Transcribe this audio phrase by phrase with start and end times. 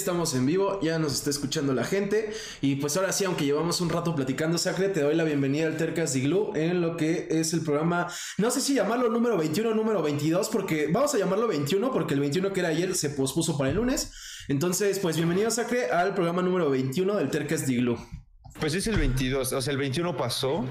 [0.00, 2.32] estamos en vivo, ya nos está escuchando la gente.
[2.60, 5.76] Y pues ahora sí, aunque llevamos un rato platicando, Sacre, te doy la bienvenida al
[5.76, 8.08] Tercas Diglu en lo que es el programa,
[8.38, 12.14] no sé si llamarlo número 21 o número 22, porque vamos a llamarlo 21, porque
[12.14, 14.12] el 21 que era ayer se pospuso para el lunes.
[14.48, 17.98] Entonces, pues bienvenido, Sacre, al programa número 21 del Tercas Diglu.
[18.58, 20.66] Pues es el 22, o sea, el 21 pasó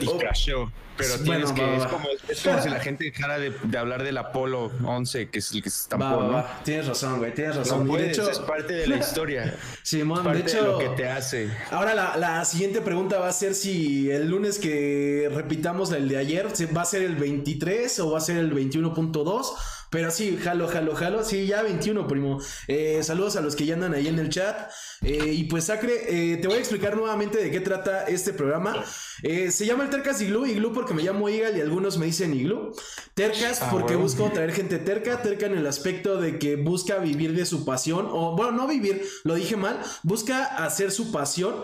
[0.00, 0.18] y oh.
[0.18, 0.70] crashó.
[0.98, 1.76] Pero tienes que.
[1.76, 5.38] es, como, es, como, si la gente dejara de, de, hablar del Apolo 11, que
[5.38, 6.22] es el que se estampó.
[6.22, 6.44] ¿no?
[6.64, 7.32] Tienes razón, güey.
[7.32, 7.86] Tienes razón.
[7.86, 9.56] No de hecho, es parte de la historia.
[9.82, 10.62] Simón, parte de hecho.
[10.62, 11.50] De lo que te hace.
[11.70, 16.18] Ahora la, la, siguiente pregunta va a ser si el lunes que repitamos el de
[16.18, 19.54] ayer, ¿va a ser el 23 o va a ser el 21.2?
[19.92, 21.22] Pero sí, jalo, jalo, jalo.
[21.22, 22.40] Sí, ya 21, primo.
[22.66, 24.70] Eh, saludos a los que ya andan ahí en el chat.
[25.02, 28.82] Eh, y pues, Sacre, eh, te voy a explicar nuevamente de qué trata este programa.
[29.22, 30.46] Eh, se llama el Tercas Iglú.
[30.46, 32.72] Iglú porque me llamo Igal y algunos me dicen Iglú.
[33.12, 34.04] Tercas ah, porque bueno.
[34.04, 35.20] busco traer gente terca.
[35.20, 38.08] Terca en el aspecto de que busca vivir de su pasión.
[38.10, 39.78] O, bueno, no vivir, lo dije mal.
[40.04, 41.56] Busca hacer su pasión.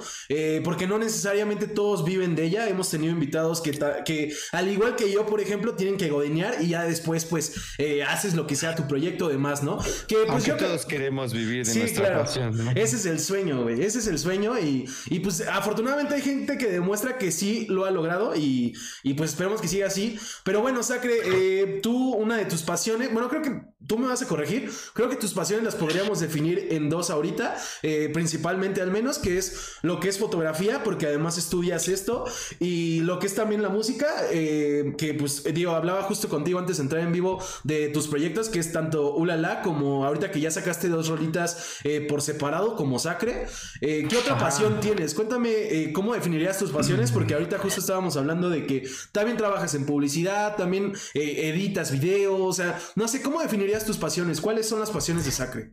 [0.65, 2.69] Porque no necesariamente todos viven de ella.
[2.69, 3.71] Hemos tenido invitados que,
[4.05, 8.03] que al igual que yo, por ejemplo, tienen que godenear y ya después, pues, eh,
[8.19, 9.79] haces lo que sea tu proyecto, demás, ¿no?
[10.07, 10.97] Que pues Aunque yo todos que...
[10.97, 12.21] queremos vivir de sí, nuestra claro.
[12.23, 12.57] pasión.
[12.57, 12.71] ¿no?
[12.73, 13.83] Ese es el sueño, güey.
[13.83, 14.59] Ese es el sueño.
[14.59, 18.35] Y, y, pues afortunadamente hay gente que demuestra que sí lo ha logrado.
[18.35, 20.19] Y, y pues esperemos que siga así.
[20.45, 23.13] Pero bueno, Sacre, eh, tú, una de tus pasiones.
[23.13, 24.71] Bueno, creo que tú me vas a corregir.
[24.93, 27.57] Creo que tus pasiones las podríamos definir en dos ahorita.
[27.83, 32.25] Eh, principalmente al menos, que es lo que es fotografía, porque además estudias esto.
[32.59, 34.07] Y lo que es también la música.
[34.33, 38.49] Eh, que pues, digo, hablaba justo contigo antes de entrar en vivo de tus proyectos,
[38.49, 42.99] que es tanto Ulala como ahorita que ya sacaste dos rolitas eh, por separado, como
[42.99, 43.47] Sacre.
[43.81, 44.47] Eh, ¿Qué otra Ajá.
[44.47, 45.15] pasión tienes?
[45.15, 49.87] Cuéntame cómo definirías tus pasiones, porque ahorita justo estábamos hablando de que también trabajas en
[49.87, 53.41] publicidad, también editas videos, o sea, no sé, ¿cómo
[53.85, 54.41] tus pasiones?
[54.41, 55.73] ¿Cuáles son las pasiones de Sacre?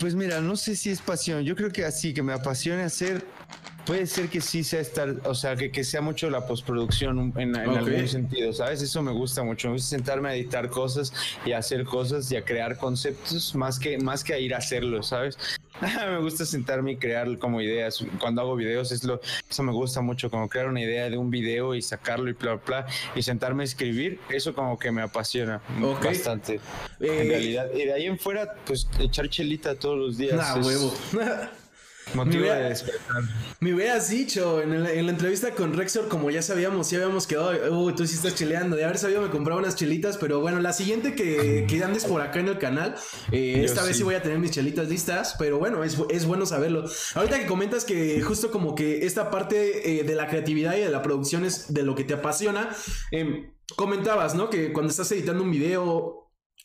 [0.00, 1.44] Pues mira, no sé si es pasión.
[1.44, 3.24] Yo creo que así, que me apasione hacer.
[3.90, 7.56] Puede ser que sí sea estar, o sea, que, que sea mucho la postproducción en,
[7.56, 7.76] en okay.
[7.76, 8.80] algún sentido, ¿sabes?
[8.82, 9.66] Eso me gusta mucho.
[9.66, 11.12] Me gusta sentarme a editar cosas
[11.44, 14.58] y a hacer cosas y a crear conceptos más que, más que a ir a
[14.58, 15.36] hacerlo, ¿sabes?
[16.06, 18.04] me gusta sentarme y crear como ideas.
[18.20, 19.20] Cuando hago videos, es lo,
[19.50, 22.60] eso me gusta mucho, como crear una idea de un video y sacarlo y bla,
[22.64, 22.86] bla,
[23.16, 24.20] y sentarme a escribir.
[24.28, 26.10] Eso como que me apasiona okay.
[26.10, 26.60] bastante.
[27.00, 27.66] Eh, en realidad.
[27.74, 30.36] Y de ahí en fuera, pues echar chelita todos los días.
[30.36, 30.94] Nah, es, huevo.
[32.14, 33.22] Motivo de despertar.
[33.60, 37.26] me hubieras dicho en, el, en, la entrevista con Rexor, como ya sabíamos, ya habíamos
[37.26, 40.60] quedado, uy, tú sí estás chileando, de haber sabido me compraba unas chelitas, pero bueno,
[40.60, 42.94] la siguiente que, que andes por acá en el canal,
[43.32, 43.98] eh, esta vez sí.
[43.98, 46.84] sí voy a tener mis chelitas listas, pero bueno, es, es bueno saberlo.
[47.14, 50.90] Ahorita que comentas que justo como que esta parte eh, de la creatividad y de
[50.90, 52.70] la producción es de lo que te apasiona,
[53.12, 54.50] eh, comentabas, ¿no?
[54.50, 56.19] Que cuando estás editando un video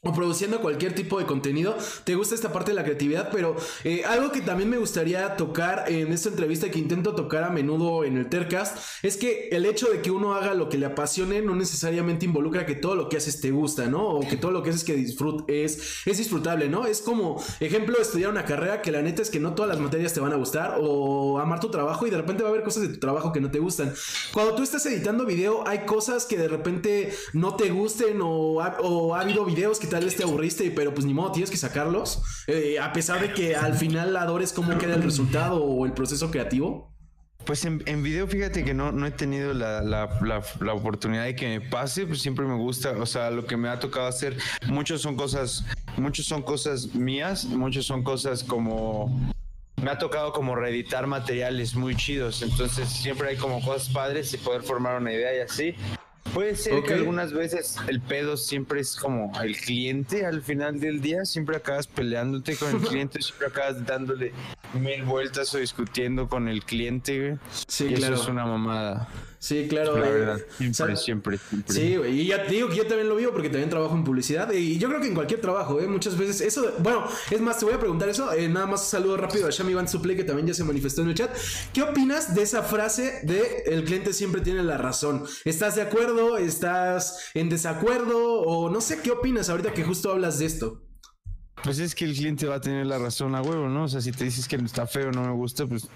[0.05, 4.03] o produciendo cualquier tipo de contenido, te gusta esta parte de la creatividad, pero eh,
[4.05, 8.17] algo que también me gustaría tocar en esta entrevista que intento tocar a menudo en
[8.17, 11.55] el Tercast es que el hecho de que uno haga lo que le apasione no
[11.55, 14.07] necesariamente involucra que todo lo que haces te gusta, ¿no?
[14.07, 16.85] O que todo lo que haces que disfrut es, es disfrutable, ¿no?
[16.85, 20.13] Es como, ejemplo, estudiar una carrera que la neta es que no todas las materias
[20.13, 22.83] te van a gustar o amar tu trabajo y de repente va a haber cosas
[22.83, 23.91] de tu trabajo que no te gustan.
[24.33, 28.77] Cuando tú estás editando video hay cosas que de repente no te gusten o ha,
[28.81, 31.49] o ha habido videos que te tal vez te aburriste, pero pues ni modo, tienes
[31.49, 32.21] que sacarlos.
[32.47, 36.29] Eh, a pesar de que al final adores cómo queda el resultado o el proceso
[36.31, 36.93] creativo.
[37.45, 41.23] Pues en, en, video, fíjate que no, no he tenido la, la, la, la, oportunidad
[41.23, 44.07] de que me pase, pues siempre me gusta, o sea, lo que me ha tocado
[44.07, 44.35] hacer,
[44.67, 45.63] muchos son cosas,
[45.95, 49.31] muchos son cosas mías, muchos son cosas como,
[49.81, 54.37] me ha tocado como reeditar materiales muy chidos, entonces siempre hay como cosas padres y
[54.37, 55.75] poder formar una idea y así.
[56.35, 56.87] Puede ser okay.
[56.87, 61.55] que algunas veces el pedo siempre es como el cliente al final del día, siempre
[61.55, 64.33] acabas peleándote con el cliente, siempre acabas dándole
[64.73, 67.39] mil vueltas o discutiendo con el cliente, güey.
[67.69, 68.15] Sí, y claro.
[68.15, 69.07] Eso es una mamada.
[69.45, 69.95] Sí, claro.
[69.95, 72.21] La verdad, siempre, siempre, siempre, Sí, güey.
[72.21, 74.51] Y ya te digo que yo también lo vivo porque también trabajo en publicidad.
[74.51, 75.85] Y yo creo que en cualquier trabajo, ¿eh?
[75.85, 76.41] Muchas veces.
[76.41, 78.33] Eso, bueno, es más, te voy a preguntar eso.
[78.33, 81.09] Eh, nada más saludo rápido a Shami Van Suple, que también ya se manifestó en
[81.09, 81.29] el chat.
[81.73, 85.25] ¿Qué opinas de esa frase de el cliente siempre tiene la razón?
[85.43, 86.39] ¿Estás de acuerdo?
[86.39, 88.41] ¿Estás en desacuerdo?
[88.41, 90.84] O no sé qué opinas ahorita que justo hablas de esto.
[91.65, 93.85] Pues es que el cliente va a tener la razón a huevo, ¿no?
[93.85, 95.89] O sea, si te dices que está feo, no me gusta, pues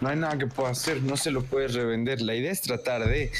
[0.00, 2.20] no hay nada que pueda hacer, no se lo puedes revender.
[2.22, 3.32] La idea es tratar de,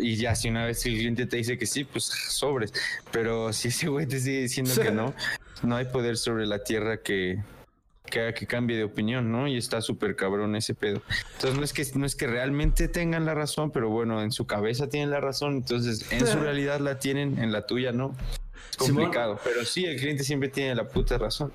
[0.00, 2.72] y ya si una vez el cliente te dice que sí, pues sobres.
[3.12, 5.14] Pero si ese güey te sigue diciendo que no,
[5.62, 7.40] no hay poder sobre la tierra que,
[8.10, 9.46] que haga que cambie de opinión, ¿no?
[9.46, 11.02] Y está súper cabrón ese pedo.
[11.34, 14.44] Entonces no es que no es que realmente tengan la razón, pero bueno, en su
[14.48, 18.16] cabeza tienen la razón, entonces en su realidad la tienen, en la tuya no.
[18.70, 19.40] Es complicado, Simón.
[19.44, 21.52] pero sí, el cliente siempre tiene la puta razón.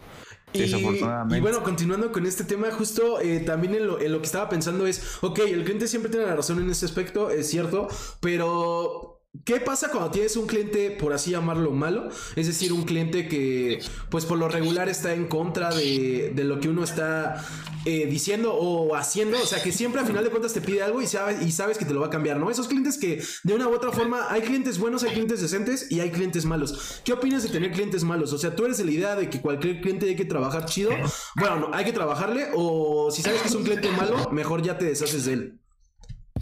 [0.53, 4.49] Y, bueno, continuando con este tema, justo eh, también en lo, en lo, que estaba
[4.49, 7.87] pensando es, ok, el cliente siempre tiene la razón en ese aspecto, es cierto,
[8.19, 9.12] pero
[9.45, 12.07] ¿Qué pasa cuando tienes un cliente, por así llamarlo, malo?
[12.35, 16.59] Es decir, un cliente que, pues por lo regular está en contra de, de lo
[16.59, 17.43] que uno está
[17.85, 19.41] eh, diciendo o haciendo.
[19.41, 21.77] O sea, que siempre a final de cuentas te pide algo y sabes, y sabes
[21.77, 22.49] que te lo va a cambiar, ¿no?
[22.49, 25.99] Esos clientes que de una u otra forma hay clientes buenos, hay clientes decentes y
[25.99, 27.01] hay clientes malos.
[27.03, 28.31] ¿Qué opinas de tener clientes malos?
[28.31, 30.91] O sea, tú eres la idea de que cualquier cliente hay que trabajar chido.
[31.35, 34.77] Bueno, no, hay que trabajarle o si sabes que es un cliente malo, mejor ya
[34.77, 35.62] te deshaces de él.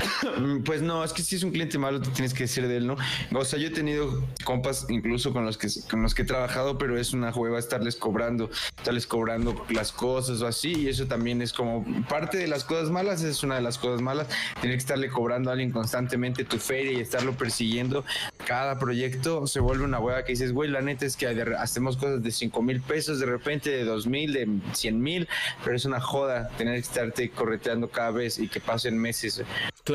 [0.65, 2.88] Pues no, es que si es un cliente malo, te tienes que decir de él,
[2.88, 2.98] ¿no?
[3.33, 6.77] O sea, yo he tenido compas incluso con los que con los que he trabajado,
[6.77, 11.42] pero es una juega estarles cobrando, estarles cobrando las cosas o así, y eso también
[11.42, 14.27] es como parte de las cosas malas, es una de las cosas malas,
[14.62, 18.03] tener que estarle cobrando a alguien constantemente tu feria y estarlo persiguiendo.
[18.45, 21.27] Cada proyecto se vuelve una hueva que dices, güey, la neta es que
[21.57, 25.27] hacemos cosas de 5 mil pesos, de repente de 2 mil, de 100 mil,
[25.63, 29.44] pero es una joda tener que estarte correteando cada vez y que pasen meses.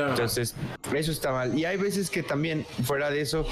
[0.09, 0.55] Entonces,
[0.93, 1.57] eso está mal.
[1.57, 3.45] Y hay veces que también, fuera de eso,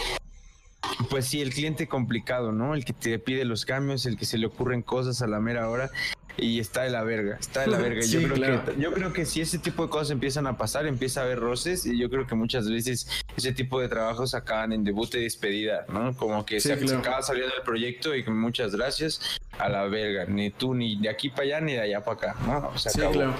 [1.09, 2.73] pues sí, el cliente complicado, ¿no?
[2.73, 5.69] El que te pide los cambios, el que se le ocurren cosas a la mera
[5.69, 5.89] hora
[6.37, 8.01] y está de la verga, está de la verga.
[8.05, 11.21] yo, creo que, yo creo que si ese tipo de cosas empiezan a pasar, empieza
[11.21, 13.07] a haber roces y yo creo que muchas veces
[13.37, 16.15] ese tipo de trabajos acaban en debut y despedida, ¿no?
[16.15, 20.73] Como que se, acaba saliendo del proyecto y muchas gracias a la verga, ni tú
[20.73, 22.77] ni de aquí para allá ni de allá para acá, ¿no?
[22.77, 23.33] Sí, claro.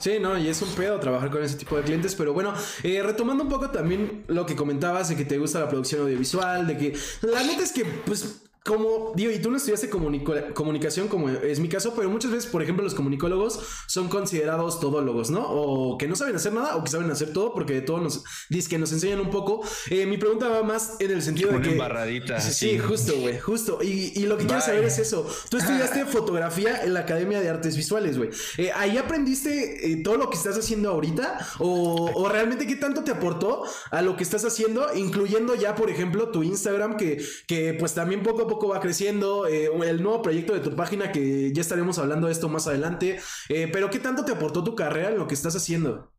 [0.00, 3.02] Sí, no, y es un pedo trabajar con ese tipo de clientes, pero bueno, eh,
[3.02, 6.78] retomando un poco también lo que comentabas de que te gusta la producción audiovisual, de
[6.78, 11.60] que la neta es que, pues, como, digo, y tú no estudiaste comunicación como es
[11.60, 15.46] mi caso, pero muchas veces, por ejemplo, los comunicólogos son considerados todólogos, ¿no?
[15.48, 18.22] O que no saben hacer nada o que saben hacer todo porque de todo nos,
[18.68, 19.62] que nos enseñan un poco.
[19.88, 21.72] Eh, mi pregunta va más en el sentido de que...
[21.72, 23.78] Embarradita, sí, justo, güey, justo.
[23.82, 25.26] Y, y, lo que quiero saber es eso.
[25.48, 28.28] Tú estudiaste fotografía en la Academia de Artes Visuales, güey.
[28.58, 31.38] Eh, ¿Ahí aprendiste eh, todo lo que estás haciendo ahorita?
[31.60, 34.86] O, ¿O realmente qué tanto te aportó a lo que estás haciendo?
[34.94, 39.70] Incluyendo ya, por ejemplo, tu Instagram, que, que pues también poco poco va creciendo, eh,
[39.86, 43.70] el nuevo proyecto de tu página que ya estaremos hablando de esto más adelante, eh,
[43.72, 46.12] pero ¿qué tanto te aportó tu carrera en lo que estás haciendo?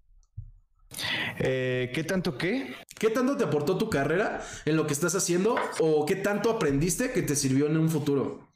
[1.39, 2.73] Eh, ¿Qué tanto qué?
[2.97, 7.11] ¿Qué tanto te aportó tu carrera en lo que estás haciendo o qué tanto aprendiste
[7.11, 8.49] que te sirvió en un futuro?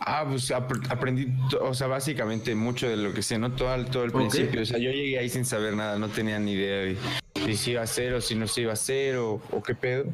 [0.00, 3.52] Ah, pues aprendí, o sea, básicamente mucho de lo que sé, ¿no?
[3.52, 4.62] Todo, todo el principio.
[4.62, 6.96] O sea, yo llegué ahí sin saber nada, no tenía ni idea
[7.36, 9.74] de, si iba a ser o si no se iba a hacer o, o qué
[9.76, 10.06] pedo.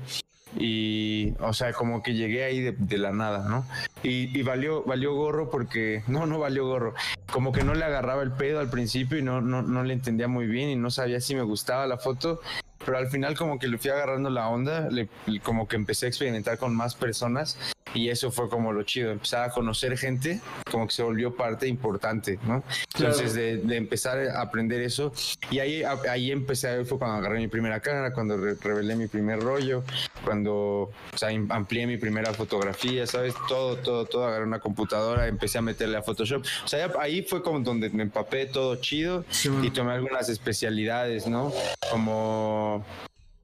[0.59, 3.65] Y, o sea, como que llegué ahí de, la nada, ¿no?
[4.03, 6.95] Y, y, valió, valió gorro porque, no, no valió gorro.
[7.33, 10.29] Como que no le agarraba el pedo al principio y no, no, no le entendía
[10.29, 12.41] muy bien y no sabía si me gustaba la foto.
[12.85, 15.09] Pero al final como que le fui agarrando la onda, le,
[15.43, 17.57] como que empecé a experimentar con más personas
[17.95, 20.41] y eso fue como lo chido, empezar a conocer gente,
[20.71, 22.63] como que se volvió parte importante, ¿no?
[22.95, 25.13] Entonces, de, de, empezar a aprender eso,
[25.51, 29.83] y ahí, ahí empecé, fue cuando agarré mi primera cámara, cuando revelé mi primer rollo,
[30.25, 33.35] cuando o sea, amplié mi primera fotografía, ¿sabes?
[33.49, 37.43] Todo, todo, todo, agarré una computadora, empecé a meterle a Photoshop, o sea, ahí fue
[37.43, 39.25] como donde me empapé todo chido
[39.63, 41.53] y tomé algunas especialidades, ¿no?
[41.91, 42.70] Como,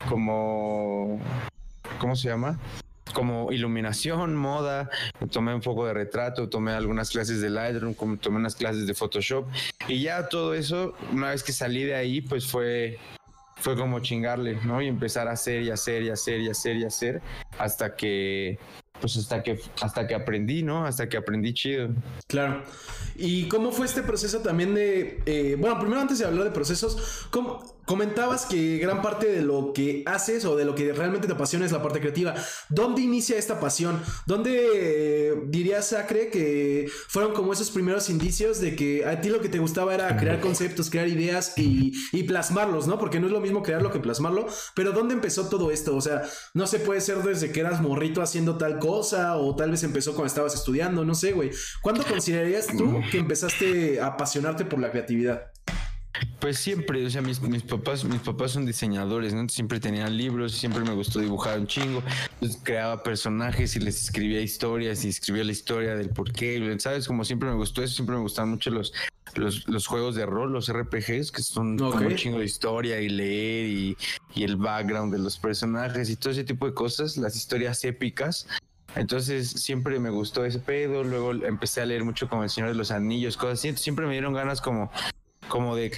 [0.08, 1.20] como,
[1.98, 2.58] ¿cómo se llama?
[3.12, 4.90] como iluminación, moda,
[5.30, 9.46] tomé un poco de retrato, tomé algunas clases de Lightroom, tomé unas clases de Photoshop
[9.88, 12.98] y ya todo eso, una vez que salí de ahí, pues fue
[13.56, 14.82] fue como chingarle, ¿no?
[14.82, 17.22] Y empezar a hacer y hacer y hacer y hacer y hacer
[17.58, 18.58] hasta que
[19.00, 20.84] pues hasta que hasta que aprendí, ¿no?
[20.84, 21.88] Hasta que aprendí chido.
[22.28, 22.62] Claro.
[23.16, 27.28] ¿Y cómo fue este proceso también de eh, bueno, primero antes de hablar de procesos,
[27.30, 31.34] ¿cómo, Comentabas que gran parte de lo que haces o de lo que realmente te
[31.34, 32.34] apasiona es la parte creativa.
[32.68, 34.02] ¿Dónde inicia esta pasión?
[34.26, 39.40] ¿Dónde eh, dirías, Sacre, que fueron como esos primeros indicios de que a ti lo
[39.40, 41.92] que te gustaba era crear conceptos, crear ideas y,
[42.24, 42.98] plasmarlos, ¿no?
[42.98, 44.46] Porque no es lo mismo crearlo que plasmarlo.
[44.74, 45.94] Pero ¿dónde empezó todo esto?
[45.94, 46.22] O sea,
[46.54, 50.12] no se puede ser desde que eras morrito haciendo tal cosa o tal vez empezó
[50.14, 51.52] cuando estabas estudiando, no sé, güey.
[51.82, 55.52] ¿Cuándo considerarías tú que empezaste a apasionarte por la creatividad?
[56.38, 59.48] Pues siempre, o sea, mis, mis, papás, mis papás son diseñadores, ¿no?
[59.48, 62.02] Siempre tenían libros, siempre me gustó dibujar un chingo.
[62.34, 67.06] Entonces creaba personajes y les escribía historias y escribía la historia del por qué, ¿sabes?
[67.06, 68.92] Como siempre me gustó eso, siempre me gustaban mucho los,
[69.34, 73.08] los, los juegos de rol, los RPGs, que son como un chingo de historia y
[73.08, 73.96] leer y,
[74.34, 78.46] y el background de los personajes y todo ese tipo de cosas, las historias épicas.
[78.94, 82.76] Entonces siempre me gustó ese pedo, luego empecé a leer mucho como El Señor de
[82.76, 84.90] los Anillos, cosas así, siempre me dieron ganas como
[85.48, 85.92] como de,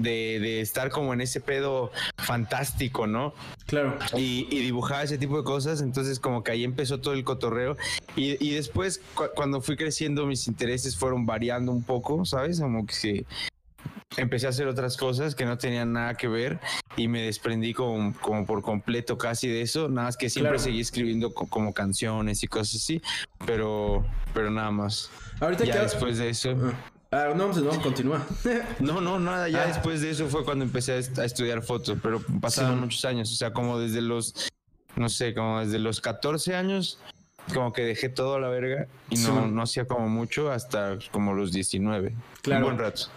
[0.00, 3.34] de, estar como en ese pedo fantástico, ¿no?
[3.66, 3.98] Claro.
[4.16, 7.76] Y, dibujaba ese tipo de cosas, entonces como que ahí empezó todo el cotorreo.
[8.16, 9.00] Y, después,
[9.34, 12.60] cuando fui creciendo, mis intereses fueron variando un poco, ¿sabes?
[12.60, 13.24] Como que
[14.16, 16.58] empecé a hacer otras cosas que no tenían nada que ver
[16.96, 20.80] y me desprendí como, como por completo casi de eso, nada más que siempre seguí
[20.80, 23.00] escribiendo como canciones y cosas así,
[23.46, 25.10] pero, pero nada más.
[25.40, 26.56] Ahorita ya después de eso...
[27.10, 27.32] Ah.
[27.34, 28.26] No, pues no, continúa.
[28.80, 29.66] no, no, nada, ya ah.
[29.66, 33.52] después de eso fue cuando empecé a, estudiar fotos, pero pasaron muchos años, o sea,
[33.52, 34.50] como desde los,
[34.96, 36.98] no sé, como desde los 14 años,
[37.54, 41.32] como que dejé todo a la verga y no, no hacía como mucho hasta como
[41.32, 42.14] los 19.
[42.42, 42.66] Claro.
[42.66, 43.08] Un buen rato.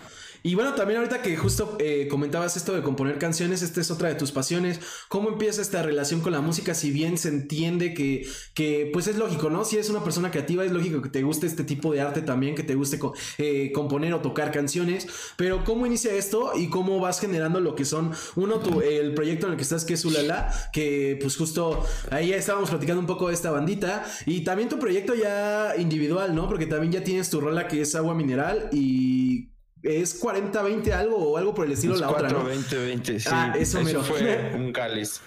[0.44, 4.10] Y bueno, también ahorita que justo eh, comentabas esto de componer canciones, esta es otra
[4.10, 4.80] de tus pasiones.
[5.08, 6.74] ¿Cómo empieza esta relación con la música?
[6.74, 9.66] Si bien se entiende que, que pues es lógico, ¿no?
[9.66, 12.56] Si eres una persona creativa, es lógico que te guste este tipo de arte también,
[12.56, 13.00] que te guste
[13.38, 15.08] eh, componer o tocar canciones.
[15.38, 19.46] Pero ¿cómo inicia esto y cómo vas generando lo que son, uno, tu, el proyecto
[19.46, 23.08] en el que estás, que es Ulala, que pues justo ahí ya estábamos platicando un
[23.08, 24.06] poco de esta bandita.
[24.26, 26.48] Y también tu proyecto ya individual, ¿no?
[26.48, 29.52] Porque también ya tienes tu rola que es agua mineral y
[29.84, 32.48] es 40-20 algo o algo por el estilo la otra, ¿no?
[32.48, 33.30] 20-20, sí.
[33.32, 35.22] Ah, eso, eso fue un cáliz.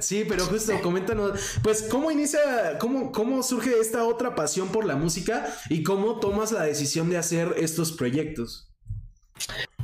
[0.00, 4.96] sí, pero justo, coméntanos, pues, ¿cómo inicia, cómo, cómo surge esta otra pasión por la
[4.96, 8.70] música y cómo tomas la decisión de hacer estos proyectos?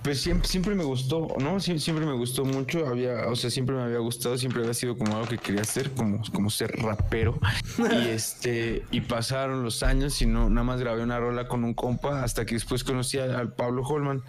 [0.02, 1.60] Pues siempre, siempre me gustó, ¿no?
[1.60, 5.14] siempre me gustó mucho, había, o sea, siempre me había gustado, siempre había sido como
[5.14, 7.38] algo que quería hacer, como, como ser rapero.
[7.78, 11.74] y este, y pasaron los años y no, nada más grabé una rola con un
[11.74, 14.22] compa hasta que después conocí al Pablo Holman.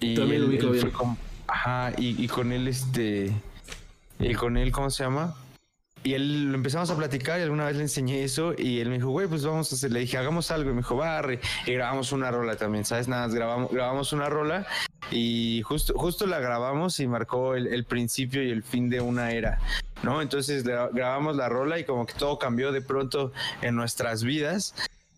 [0.00, 0.90] Y También lo ubico bien.
[1.46, 3.32] ajá, y, y con él, este,
[4.18, 5.34] y con él, ¿cómo se llama?
[6.04, 8.96] Y él lo empezamos a platicar y alguna vez le enseñé eso y él me
[8.96, 10.70] dijo, güey, pues vamos a hacer, le dije, hagamos algo.
[10.70, 11.40] Y me dijo, barre.
[11.66, 13.08] Y grabamos una rola también, ¿sabes?
[13.08, 14.66] Nada, grabamos, grabamos una rola
[15.10, 19.58] y justo, justo la grabamos y marcó el, principio y el fin de una era,
[20.02, 20.20] ¿no?
[20.20, 24.74] Entonces grabamos la rola y como que todo cambió de pronto en nuestras vidas.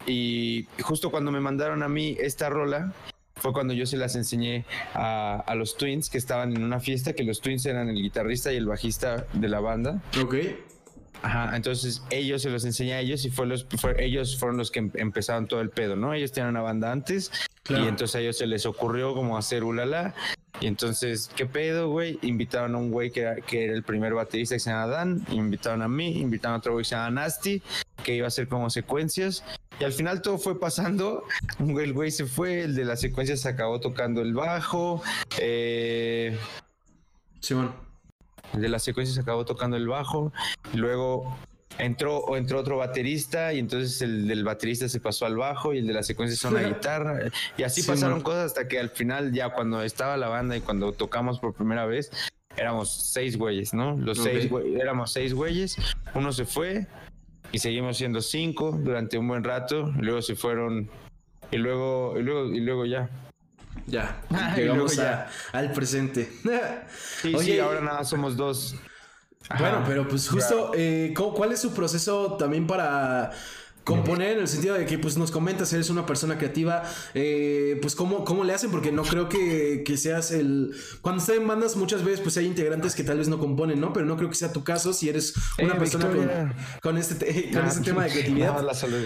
[0.07, 2.93] Y justo cuando me mandaron a mí esta rola,
[3.37, 7.15] fue cuando yo se las enseñé a, a, los Twins que estaban en una fiesta,
[7.15, 10.03] que los Twins eran el guitarrista y el bajista de la banda.
[10.23, 10.35] Ok.
[11.23, 13.67] Ajá, entonces ellos se los enseñé a ellos y fue los,
[13.99, 16.15] ellos fueron los que em, empezaron todo el pedo, ¿no?
[16.15, 17.31] Ellos tenían una banda antes
[17.69, 20.15] y entonces a ellos se les ocurrió como hacer ulala.
[20.61, 22.19] Y entonces, ¿qué pedo, güey?
[22.23, 25.25] Invitaron a un güey que era, que era el primer baterista que se llama Dan,
[25.31, 27.63] invitaron a mí, invitaron a otro güey que se llama Nasty,
[28.03, 29.45] que iba a hacer como secuencias.
[29.79, 31.25] Y al final todo fue pasando.
[31.59, 35.03] El güey se fue, el de las secuencias se acabó tocando el bajo.
[35.39, 36.37] Eh...
[37.41, 37.90] Sí, bueno
[38.53, 40.33] de la secuencia se acabó tocando el bajo,
[40.75, 41.37] luego
[41.79, 45.87] entró, entró otro baterista y entonces el del baterista se pasó al bajo y el
[45.87, 47.31] de la secuencia son la guitarra.
[47.57, 50.93] Y así pasaron cosas hasta que al final ya cuando estaba la banda y cuando
[50.93, 52.11] tocamos por primera vez
[52.57, 53.97] éramos seis güeyes, ¿no?
[53.97, 55.77] Los seis éramos seis güeyes,
[56.15, 56.87] uno se fue
[57.53, 60.91] y seguimos siendo cinco durante un buen rato, luego se fueron
[61.51, 63.09] y luego y luego y luego ya
[63.87, 64.21] ya,
[64.57, 65.29] llegamos ya.
[65.53, 66.31] al presente.
[67.23, 68.77] sí, Oye, sí, ahora nada, somos dos.
[69.59, 73.33] Bueno, pero pues justo, eh, ¿cuál es su proceso también para
[73.85, 76.83] componer en el sentido de que pues nos comentas, eres una persona creativa,
[77.15, 80.75] eh, pues ¿cómo, ¿cómo le hacen, porque no creo que, seas el...
[81.03, 83.93] Cuando estás en bandas muchas veces pues hay integrantes que tal vez no componen, ¿no?
[83.93, 86.09] Pero no creo que sea tu caso si eres una persona
[86.81, 88.63] con, este, con este tema de creatividad.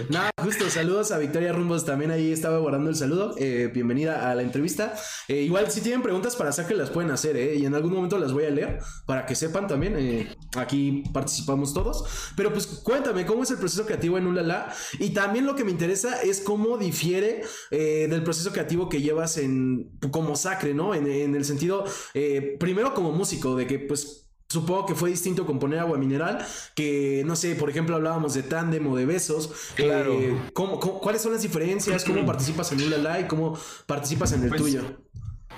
[0.09, 4.35] Nada, justo, saludos a Victoria Rumbos, también ahí estaba guardando el saludo, eh, bienvenida a
[4.35, 4.93] la entrevista.
[5.27, 7.55] Eh, igual si tienen preguntas para sacar las pueden hacer, ¿eh?
[7.55, 12.31] Y en algún momento las voy a leer para que sepan también, aquí participamos todos,
[12.35, 14.64] pero pues cuéntame, ¿cómo es el proceso creativo en Ulala?
[14.99, 17.41] Y también lo que me interesa es cómo difiere
[17.71, 20.93] eh, del proceso creativo que llevas en como sacre, ¿no?
[20.95, 21.05] En,
[21.35, 25.97] el sentido, eh, primero como músico, de que pues Supongo que fue distinto componer agua
[25.97, 26.45] mineral,
[26.75, 29.49] que no sé, por ejemplo, hablábamos de tándem o de besos.
[29.75, 30.13] Claro.
[30.13, 32.05] Eh, cuáles son las diferencias?
[32.05, 33.57] ¿Cómo participas en Ulala y cómo
[33.87, 34.81] participas en el pues, tuyo?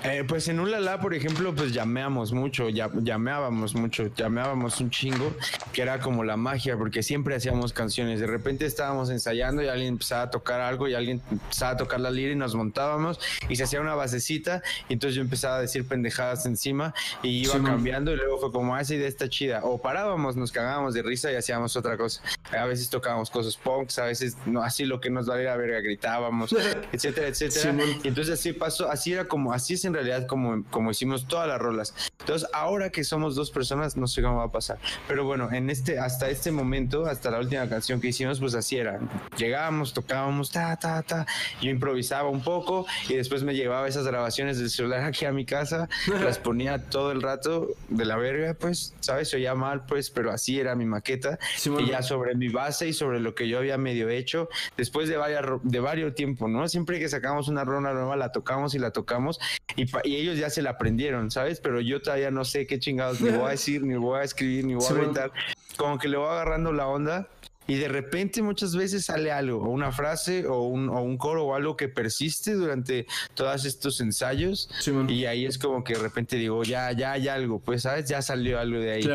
[0.04, 5.32] Eh, pues en Ulala, por ejemplo, pues llameamos mucho, ya, llameábamos mucho, llameábamos un chingo,
[5.72, 8.20] que era como la magia, porque siempre hacíamos canciones.
[8.20, 12.00] De repente estábamos ensayando y alguien empezaba a tocar algo y alguien empezaba a tocar
[12.00, 15.60] la lira y nos montábamos y se hacía una basecita y entonces yo empezaba a
[15.60, 19.62] decir pendejadas encima y iba cambiando y luego fue como, ah, esa idea está chida.
[19.64, 22.22] O parábamos, nos cagábamos de risa y hacíamos otra cosa.
[22.56, 26.54] A veces tocábamos cosas punks, a veces no, así lo que nos valiera verga gritábamos,
[26.92, 27.74] etcétera, etcétera.
[28.04, 31.48] y entonces así pasó, así era como, así se en realidad como, como hicimos todas
[31.48, 31.94] las rolas.
[32.20, 34.78] Entonces, ahora que somos dos personas, no sé cómo va a pasar.
[35.06, 38.76] Pero bueno, en este, hasta este momento, hasta la última canción que hicimos, pues así
[38.76, 39.00] era.
[39.36, 41.26] Llegábamos, tocábamos, ta, ta, ta.
[41.60, 45.44] Yo improvisaba un poco y después me llevaba esas grabaciones del celular aquí a mi
[45.44, 49.30] casa, las ponía todo el rato de la verga, pues, ¿sabes?
[49.30, 51.38] Se oía mal, pues, pero así era mi maqueta.
[51.78, 55.16] y ya sobre mi base y sobre lo que yo había medio hecho, después de,
[55.16, 56.66] varias, de varios tiempo, ¿no?
[56.68, 59.40] Siempre que sacamos una ronda nueva, la tocamos y la tocamos
[59.82, 61.60] y, y, ellos ya se la aprendieron, ¿sabes?
[61.60, 64.64] Pero yo todavía no sé qué chingados ni voy a decir, ni voy a escribir,
[64.64, 65.32] ni voy a inventar.
[65.76, 67.28] Como que le voy agarrando la onda
[67.68, 71.54] y de repente muchas veces sale algo, una frase, o un, o un coro, o
[71.54, 74.70] algo que persiste durante todos estos ensayos.
[75.06, 78.08] y ahí es como que de repente digo, ya, ya hay algo, pues, ¿sabes?
[78.08, 79.08] Ya salió algo de ahí.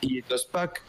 [0.00, 0.82] Y entonces, Pac,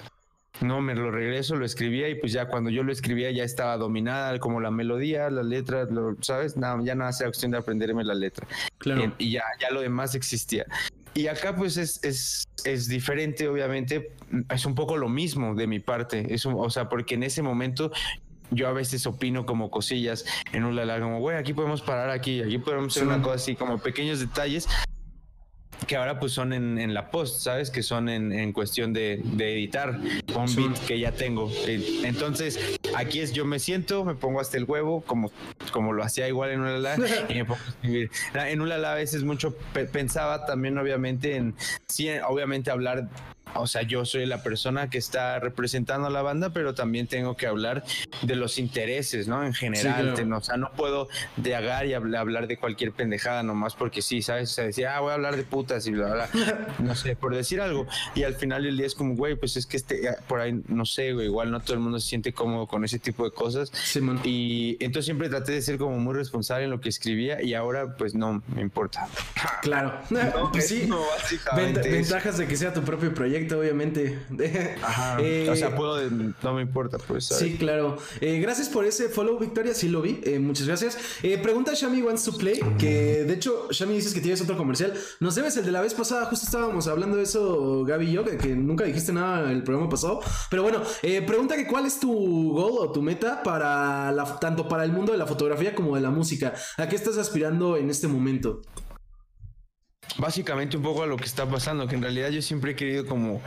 [0.62, 3.78] no, me lo regreso, lo escribía y pues ya cuando yo lo escribía ya estaba
[3.78, 6.58] dominada como la melodía, la letra, lo, ¿sabes?
[6.58, 8.48] Nada, ya nada, sea cuestión de aprenderme la letra.
[8.78, 9.14] Claro.
[9.18, 10.66] Y, y, ya, ya lo demás existía.
[11.14, 14.12] Y acá pues es, es, es, diferente, obviamente,
[14.50, 17.92] es un poco lo mismo de mi parte, es o sea, porque en ese momento
[18.52, 22.42] yo a veces opino como cosillas en un lala, como, güey, aquí podemos parar aquí,
[22.42, 24.68] aquí podemos hacer una cosa así, como pequeños detalles,
[25.90, 27.72] que ahora pues son en, la post, ¿sabes?
[27.72, 30.00] Que son en, cuestión de, editar
[30.36, 31.52] un beat que ya tengo.
[31.66, 32.60] Eh, entonces,
[32.96, 35.32] aquí es yo me siento, me pongo hasta el huevo, como,
[35.72, 38.12] como lo hacía igual en un lala, y me pongo a escribir.
[38.36, 39.56] En un lala a veces mucho
[39.92, 41.56] pensaba también obviamente en,
[41.88, 43.10] sí, obviamente hablar
[43.56, 47.36] o sea, yo soy la persona que está representando a la banda, pero también tengo
[47.36, 47.84] que hablar
[48.22, 49.44] de los intereses, ¿no?
[49.44, 54.22] En general, o sea, no puedo deagar y hablar de cualquier pendejada nomás porque sí,
[54.22, 54.52] ¿sabes?
[54.52, 56.30] O sea, decía, ah, voy a hablar de putas y bla, bla,
[56.80, 57.88] no sé, por decir algo.
[58.16, 60.86] Y al final del día es como, güey, pues es que este, por ahí, no
[60.86, 63.72] sé, güey, igual no todo el mundo se siente cómodo con ese tipo de cosas.
[63.74, 67.54] Sí, y entonces siempre traté de ser como muy responsable en lo que escribía y
[67.54, 69.08] ahora, pues no me importa.
[69.62, 70.00] Claro.
[70.52, 70.90] pues sí,
[71.56, 74.20] ventajas de que sea tu propio proyecto obviamente.
[74.84, 75.18] Ajá.
[75.18, 77.26] o sea, eh, puedo, no me importa, pues.
[77.26, 77.98] Sí, claro.
[78.22, 79.74] Eh, gracias por ese follow, Victoria.
[79.74, 80.20] Sí lo vi.
[80.24, 80.98] Eh, muchas gracias.
[81.42, 82.60] pregunta Shami Wants to Play.
[82.78, 84.94] Que de hecho, Shami dices que tienes otro comercial.
[85.20, 86.26] Nos debes el de la vez pasada.
[86.26, 90.22] Justo estábamos hablando de eso, Gaby y yo, que, nunca dijiste nada el programa pasado.
[90.50, 90.82] Pero bueno,
[91.26, 92.12] pregunta que cuál es tu
[92.54, 96.02] goal o tu meta para la, tanto para el mundo de la fotografía como de
[96.02, 96.54] la música.
[96.78, 98.62] ¿A qué estás aspirando en este momento?
[100.20, 103.06] Básicamente un poco a lo que está pasando, que en realidad yo siempre he querido
[103.06, 103.42] como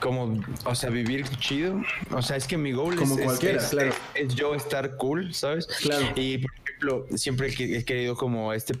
[0.00, 1.80] como, o sea, vivir chido.
[2.10, 3.92] O sea, es que mi goal como es, cualquiera, claro.
[4.14, 5.66] es, yo estar cool, ¿sabes?
[5.66, 6.06] Claro.
[6.16, 8.74] Y por ejemplo, siempre he querido como este,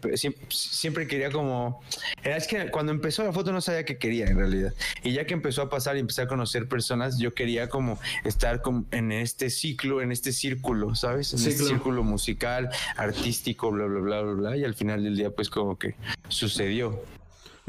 [0.48, 1.82] siempre, quería como,
[2.24, 4.74] es que cuando empezó la foto no sabía qué quería en realidad.
[5.04, 8.62] Y ya que empezó a pasar y empecé a conocer personas, yo quería como estar
[8.62, 11.32] como en este ciclo, en este círculo, ¿sabes?
[11.34, 14.56] En este círculo musical, artístico, bla, bla, bla, bla, bla.
[14.56, 15.94] Y al final del día, pues como que
[16.28, 16.98] sucedió.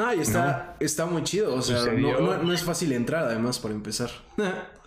[0.01, 1.53] No, y está, está muy chido.
[1.53, 4.09] O sea, no, es fácil entrar, además, para empezar.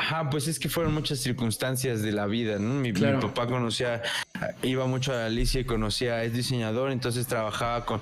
[0.00, 2.74] Ajá, pues es que fueron muchas circunstancias de la vida, ¿no?
[2.74, 4.00] Mi, papá conocía,
[4.62, 8.00] iba mucho a Alicia y conocía, es diseñador, entonces trabajaba con,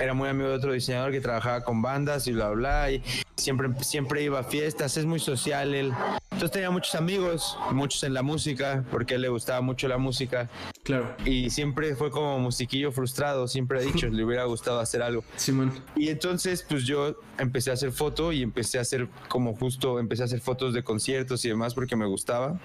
[0.00, 3.02] era muy amigo de otro diseñador que trabajaba con bandas y bla, bla, y
[3.36, 5.92] siempre, siempre iba a fiestas, es muy social él.
[6.30, 9.98] Entonces tenía muchos amigos, muchos en la música, porque a él le gustaba mucho la
[9.98, 10.48] música.
[10.84, 11.14] Claro.
[11.24, 15.24] Y siempre fue como musiquillo frustrado, siempre ha dicho, le hubiera gustado hacer algo.
[15.36, 15.72] Simón.
[15.96, 20.22] Y entonces, pues yo empecé a hacer foto y empecé a hacer como justo, empecé
[20.22, 22.60] a hacer fotos de conciertos y demás porque me gustaba.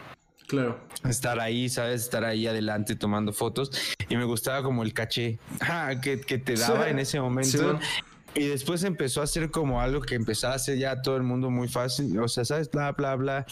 [0.47, 0.79] Claro.
[1.07, 2.03] Estar ahí, ¿sabes?
[2.03, 3.71] Estar ahí adelante tomando fotos.
[4.09, 5.39] Y me gustaba como el caché
[6.01, 7.79] que, que te daba en ese momento.
[8.35, 11.49] Y después empezó a ser como algo que empezaba a hacer ya todo el mundo
[11.49, 12.19] muy fácil.
[12.19, 12.69] O sea, ¿sabes?
[12.69, 13.45] Bla, bla, bla.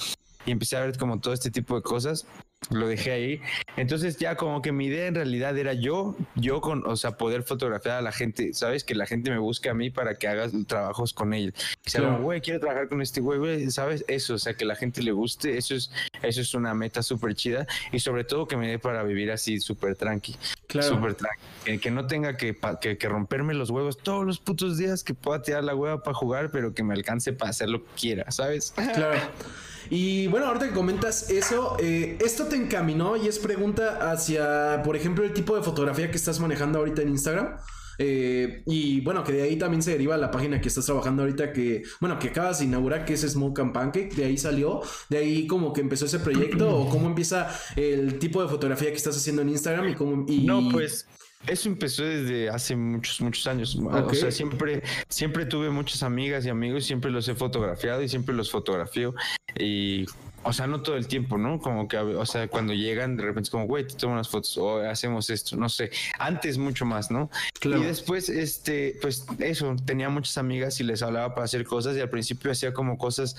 [0.46, 2.28] Y empecé a ver como todo este tipo de cosas
[2.70, 3.42] lo dejé ahí.
[3.78, 7.44] Entonces ya como que mi idea en realidad era yo, yo con, o sea, poder
[7.44, 8.84] fotografiar a la gente, ¿sabes?
[8.84, 11.54] Que la gente me busque a mí para que hagas trabajos con ellos.
[11.86, 14.06] O sea, güey, quiero trabajar con este güey, güey, ¿sabes?
[14.08, 17.36] Eso, o sea, que la gente le guste, eso es, eso es una meta súper
[17.36, 20.36] chida y sobre todo que me dé para vivir así súper tranqui.
[20.68, 20.88] Claro.
[20.88, 21.80] Súper tranqui.
[21.80, 25.42] Que, no tenga que, que, que, romperme los huevos todos los putos días, que pueda
[25.42, 28.74] tirar la hueva para jugar, pero que me alcance para hacer lo que quiera, ¿sabes?
[28.76, 29.20] Claro.
[29.90, 34.96] Y bueno, ahorita que comentas eso, eh, esto te encaminó y es pregunta hacia, por
[34.96, 37.58] ejemplo, el tipo de fotografía que estás manejando ahorita en Instagram.
[38.00, 41.54] Eh, y bueno, que de ahí también se deriva la página que estás trabajando ahorita,
[41.54, 45.18] que bueno, que acabas de inaugurar, que es Smoke and Pancake, de ahí salió, de
[45.20, 49.16] ahí como que empezó ese proyecto, o cómo empieza el tipo de fotografía que estás
[49.16, 50.26] haciendo en Instagram y cómo...
[50.28, 51.08] No, pues
[51.48, 53.76] eso empezó desde hace muchos, muchos años.
[53.76, 58.34] O sea, siempre, siempre tuve muchas amigas y amigos, siempre los he fotografiado y siempre
[58.34, 59.14] los fotografío.
[59.60, 60.06] Y
[60.44, 61.60] o sea, no todo el tiempo, ¿no?
[61.60, 64.58] Como que, o sea, cuando llegan, de repente es como, güey, te tomo unas fotos
[64.58, 65.90] o hacemos esto, no sé.
[66.20, 67.30] Antes mucho más, ¿no?
[67.62, 72.02] Y después, este, pues eso, tenía muchas amigas y les hablaba para hacer cosas y
[72.02, 73.38] al principio hacía como cosas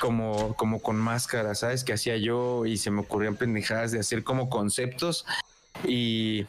[0.00, 1.84] como, como con máscara, ¿sabes?
[1.84, 5.26] Que hacía yo y se me ocurrían pendejadas de hacer como conceptos
[5.86, 6.46] y,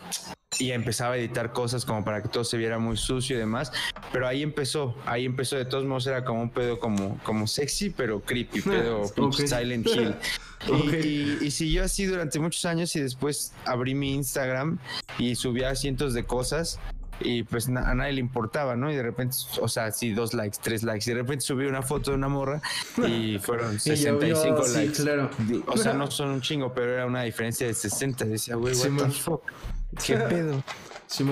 [0.58, 3.72] y empezaba a editar cosas como para que todo se viera muy sucio y demás.
[4.12, 5.56] Pero ahí empezó, ahí empezó.
[5.58, 10.16] De todos modos era como un pedo como, como sexy, pero creepy, pedo Silent Hill.
[10.68, 14.78] Y, y, siguió así durante muchos años y después abrí mi Instagram
[15.18, 16.82] y subía cientos de cosas
[17.20, 18.92] y pues a nadie le importaba, ¿no?
[18.92, 21.82] Y de repente, o sea, sí, dos likes, tres likes, y de repente subí una
[21.82, 22.62] foto de una morra
[22.98, 25.04] y fueron 65 likes.
[25.04, 25.30] claro.
[25.68, 28.26] O sea, no son un chingo, pero era una diferencia de 60.
[28.26, 29.42] Decía, güey, what the fuck,
[30.06, 30.64] qué pedo.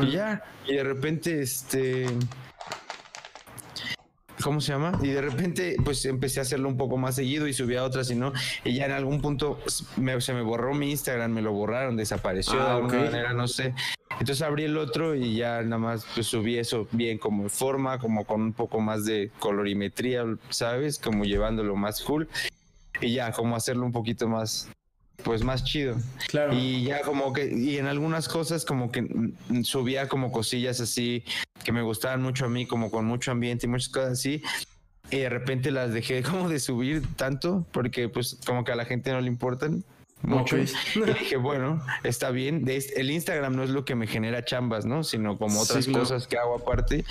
[0.03, 2.07] y ya, y de repente, este
[4.43, 4.97] ¿cómo se llama?
[5.01, 8.09] Y de repente, pues empecé a hacerlo un poco más seguido y subí a otras
[8.11, 8.33] y no.
[8.63, 9.85] Y ya en algún punto pues,
[10.19, 13.73] se me borró mi Instagram, me lo borraron, desapareció de ah, alguna manera, no sé.
[14.11, 17.99] Entonces abrí el otro y ya nada más pues, subí eso bien como en forma,
[17.99, 20.97] como con un poco más de colorimetría, ¿sabes?
[20.99, 22.25] Como llevándolo más full.
[22.99, 24.69] Y ya, como hacerlo un poquito más,
[25.23, 25.97] pues más chido.
[26.27, 26.53] Claro.
[26.53, 29.07] Y ya como que, y en algunas cosas como que
[29.63, 31.23] subía como cosillas así
[31.63, 34.41] que me gustaban mucho a mí, como con mucho ambiente y muchas cosas así.
[35.11, 38.85] Y de repente las dejé como de subir tanto porque pues como que a la
[38.85, 39.83] gente no le importan
[40.21, 40.57] mucho.
[40.57, 40.61] Y
[40.95, 42.65] dije, bueno, está bien.
[42.67, 45.03] El Instagram no es lo que me genera chambas, ¿no?
[45.03, 47.05] Sino como otras cosas que hago aparte.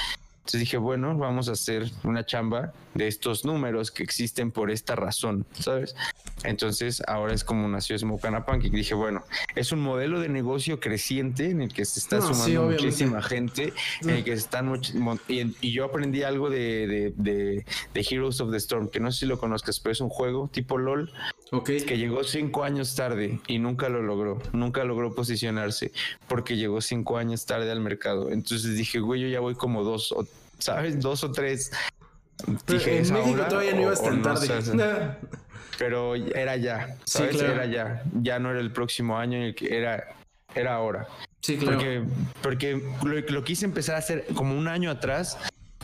[0.47, 4.95] Entonces dije, bueno, vamos a hacer una chamba de estos números que existen por esta
[4.95, 5.97] razón, ¿sabes?
[6.45, 9.25] Entonces ahora es como nació Smokana y dije, bueno,
[9.57, 14.11] es un modelo de negocio creciente en el que se está sumando muchísima gente, en
[14.11, 14.73] el que están
[15.27, 19.41] y, yo aprendí algo de, de, Heroes of the Storm, que no sé si lo
[19.41, 21.13] conozcas, pero es un juego tipo LOL.
[21.65, 25.93] Que llegó cinco años tarde y nunca lo logró, nunca logró posicionarse
[26.29, 28.31] porque llegó cinco años tarde al mercado.
[28.31, 30.27] Entonces dije, güey, yo ya voy como dos o
[30.59, 31.01] ¿sabes?
[31.01, 31.71] Dos o tres.
[32.67, 34.49] Dije, en México todavía no ibas tan tarde.
[35.79, 37.41] pero era ya, ¿sabes?
[37.41, 38.03] Era ya.
[38.21, 40.15] Ya no era el próximo año, era,
[40.55, 41.09] era ahora.
[41.41, 41.79] Sí, claro.
[41.79, 42.05] Porque,
[42.43, 45.39] porque lo, lo quise empezar a hacer como un año atrás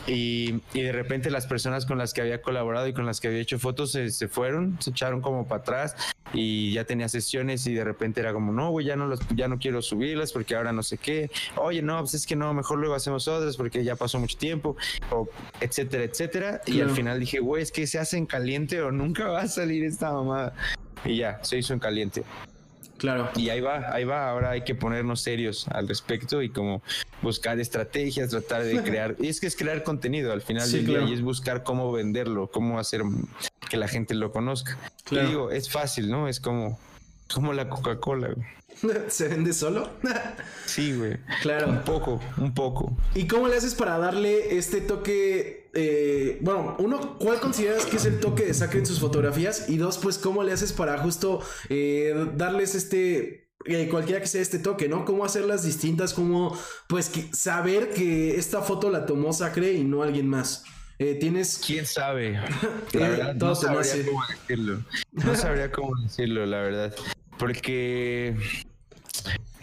[0.07, 3.29] y, y, de repente las personas con las que había colaborado y con las que
[3.29, 5.95] había hecho fotos se, se fueron, se echaron como para atrás
[6.33, 9.47] y ya tenía sesiones y de repente era como, no, güey, ya no, los, ya
[9.47, 11.29] no quiero subirlas porque ahora no sé qué.
[11.55, 14.75] Oye, no, pues es que no, mejor luego hacemos otras porque ya pasó mucho tiempo,
[15.11, 15.29] o
[15.61, 16.61] etcétera, etcétera.
[16.65, 19.47] Y al final dije, güey, es que se hace en caliente o nunca va a
[19.47, 20.53] salir esta mamada.
[21.05, 22.23] Y ya, se hizo en caliente.
[23.03, 23.29] Claro.
[23.35, 24.29] Y ahí va, ahí va.
[24.29, 26.81] Ahora hay que ponernos serios al respecto y como
[27.21, 29.17] buscar estrategias, tratar de crear.
[29.19, 32.49] Y es que es crear contenido al final del día y es buscar cómo venderlo,
[32.49, 33.01] cómo hacer
[33.69, 34.77] que la gente lo conozca.
[35.03, 35.27] Claro.
[35.27, 36.29] Y digo, es fácil, ¿no?
[36.29, 36.79] Es como,
[37.33, 38.35] como la Coca-Cola.
[39.09, 39.89] ¿Se vende solo?
[40.65, 41.17] sí, güey.
[41.41, 41.67] Claro.
[41.67, 42.95] Un poco, un poco.
[43.15, 45.62] ¿Y cómo le haces para darle este toque?
[45.73, 49.69] Eh, bueno, uno, ¿cuál consideras que es el toque de Sacre en sus fotografías?
[49.69, 54.41] Y dos, pues, ¿cómo le haces para justo eh, darles este eh, cualquiera que sea
[54.41, 55.05] este toque, ¿no?
[55.05, 56.57] Cómo hacerlas distintas, cómo,
[56.87, 60.63] pues, saber que esta foto la tomó Sacre y no alguien más.
[60.97, 61.61] tienes.
[61.65, 62.39] ¿Quién sabe?
[62.93, 64.79] La verdad, no sabría cómo decirlo.
[65.11, 66.95] No sabría cómo decirlo, la verdad.
[67.39, 68.37] Porque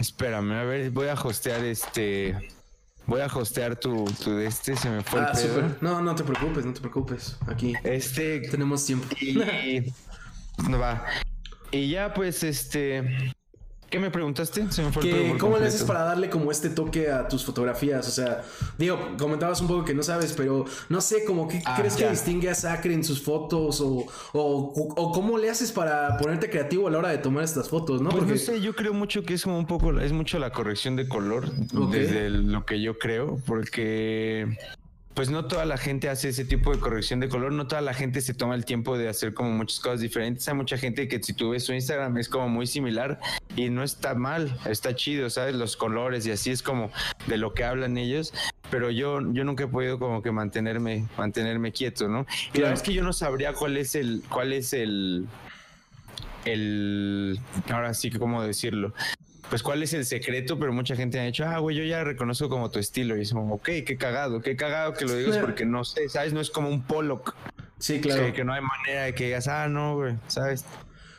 [0.01, 2.35] Espérame, a ver, voy a hostear este.
[3.07, 5.75] Voy a hostear tu, tu de este, se me fue el ah, pedo.
[5.81, 7.37] No, no te preocupes, no te preocupes.
[7.47, 9.07] Aquí este tenemos tiempo.
[9.19, 9.91] Y,
[10.69, 11.05] no va.
[11.71, 13.33] Y ya pues este
[13.91, 14.71] ¿Qué me preguntaste?
[14.71, 18.07] Se me fue ¿Cómo le haces para darle como este toque a tus fotografías?
[18.07, 18.41] O sea,
[18.77, 22.09] digo, comentabas un poco que no sabes, pero no sé, como qué ah, crees que
[22.09, 26.91] distingue a Sacre en sus fotos o, o, cómo le haces para ponerte creativo a
[26.91, 28.11] la hora de tomar estas fotos, ¿no?
[28.11, 30.95] Pues no sé, yo creo mucho que es como un poco, es mucho la corrección
[30.95, 31.51] de color
[31.91, 34.57] desde lo que yo creo, porque
[35.13, 37.93] pues no toda la gente hace ese tipo de corrección de color, no toda la
[37.93, 40.47] gente se toma el tiempo de hacer como muchas cosas diferentes.
[40.47, 43.19] Hay mucha gente que si tú ves su Instagram es como muy similar
[43.55, 45.55] y no está mal, está chido, ¿sabes?
[45.55, 46.91] Los colores y así es como
[47.27, 48.33] de lo que hablan ellos,
[48.69, 52.25] pero yo, yo nunca he podido como que mantenerme, mantenerme quieto, ¿no?
[52.53, 55.27] Y la verdad es que yo no sabría cuál es el, cuál es el,
[56.45, 58.93] el, ahora sí que cómo decirlo,
[59.51, 62.47] pues cuál es el secreto, pero mucha gente ha dicho, ah, güey, yo ya reconozco
[62.47, 63.17] como tu estilo.
[63.17, 66.31] Y es como, ok, qué cagado, qué cagado que lo digas porque no sé, ¿sabes?
[66.31, 67.35] No es como un Pollock.
[67.77, 68.31] Sí, claro.
[68.31, 70.63] que no hay manera de que digas, ah, no, güey, ¿sabes?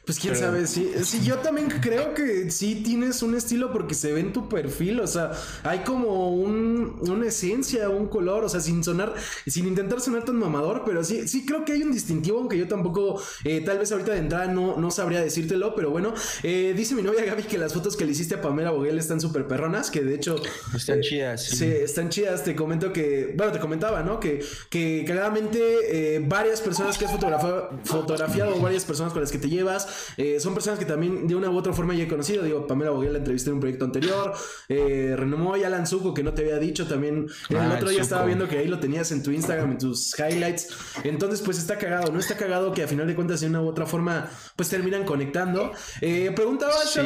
[0.04, 4.12] Pues quién sabe, sí, sí, yo también creo que sí tienes un estilo porque se
[4.12, 5.30] ve en tu perfil, o sea,
[5.62, 9.14] hay como un, una esencia, un color, o sea, sin sonar,
[9.46, 12.66] sin intentar sonar tan mamador, pero sí, sí creo que hay un distintivo, aunque yo
[12.66, 16.96] tampoco, eh, tal vez ahorita de entrada no, no sabría decírtelo, pero bueno, eh, dice
[16.96, 19.92] mi novia Gaby que las fotos que le hiciste a Pamela Boguel están súper perronas,
[19.92, 20.34] que de hecho...
[20.74, 21.44] Están eh, chidas.
[21.44, 21.64] Sí.
[21.64, 24.18] están chidas, te comento que, bueno, te comentaba, ¿no?
[24.18, 29.48] Que, que claramente varias personas que has fotografiado, fotografiado, varias personas con las que te
[29.48, 32.42] llevas, eh, son personas que también de una u otra forma ya he conocido.
[32.44, 34.32] Digo, Pamela Boguel la entrevisté en un proyecto anterior.
[34.68, 35.16] Eh,
[35.58, 37.26] y Alan Zuko, que no te había dicho también.
[37.48, 40.14] el ah, otro día estaba viendo que ahí lo tenías en tu Instagram, en tus
[40.18, 40.68] highlights.
[41.04, 42.12] Entonces, pues está cagado.
[42.12, 45.04] No está cagado que a final de cuentas, de una u otra forma, pues terminan
[45.04, 45.72] conectando.
[46.00, 46.74] Eh, preguntaba.
[46.86, 47.00] Sí.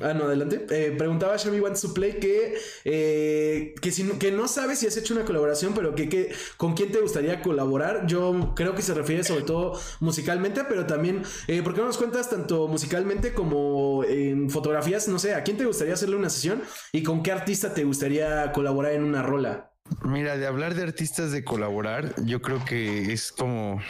[0.00, 0.66] Ah, no, adelante.
[0.70, 4.96] Eh, preguntaba a Shami Wants to Play que, que, si, que no sabes si has
[4.96, 8.06] hecho una colaboración, pero que, que con quién te gustaría colaborar.
[8.06, 11.22] Yo creo que se refiere sobre todo musicalmente, pero también,
[11.62, 15.64] ¿por qué no nos cuentas tanto musicalmente como en fotografías, no sé, ¿a quién te
[15.64, 19.70] gustaría hacerle una sesión y con qué artista te gustaría colaborar en una rola?
[20.02, 23.80] Mira, de hablar de artistas de colaborar, yo creo que es como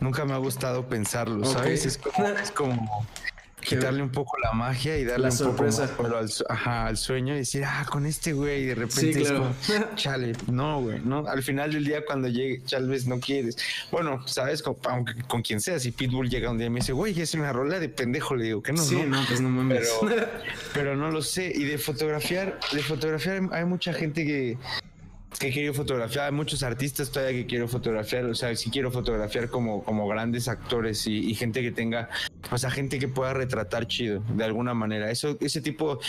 [0.00, 1.84] nunca me ha gustado pensarlo, ¿sabes?
[1.84, 3.06] Es como, es como
[3.60, 5.86] quitarle un poco la magia y darle la un sorpresa.
[5.88, 9.54] poco más al, sueño y decir, ah, con este güey, de repente es como,
[9.96, 13.56] chale, no, güey, no, al final del día cuando llegue, tal vez no quieres.
[13.90, 16.92] Bueno, sabes, con, aunque con quien sea, si Pitbull llega un día y me dice,
[16.92, 19.90] güey, es una rola de pendejo, le digo que no, sí, no, pues no mames.
[20.00, 20.28] Pero,
[20.74, 21.52] pero no lo sé.
[21.54, 24.56] Y de fotografiar, de fotografiar hay mucha gente que
[25.38, 26.26] que quiero fotografiar.
[26.26, 28.24] Hay muchos artistas todavía que quiero fotografiar.
[28.26, 32.08] O sea, sí quiero fotografiar como, como grandes actores y, gente que tenga,
[32.50, 35.10] o sea, gente que pueda retratar chido de alguna manera.
[35.10, 36.00] Eso, ese tipo,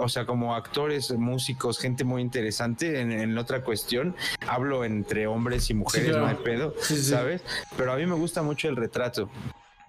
[0.00, 3.00] o sea, como actores, músicos, gente muy interesante.
[3.00, 4.14] En, otra cuestión,
[4.46, 7.42] hablo entre hombres y mujeres, no hay pedo, ¿sabes?
[7.76, 9.30] Pero a mí me gusta mucho el retrato.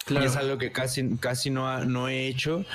[0.09, 2.65] Y es algo que casi, casi no, no he hecho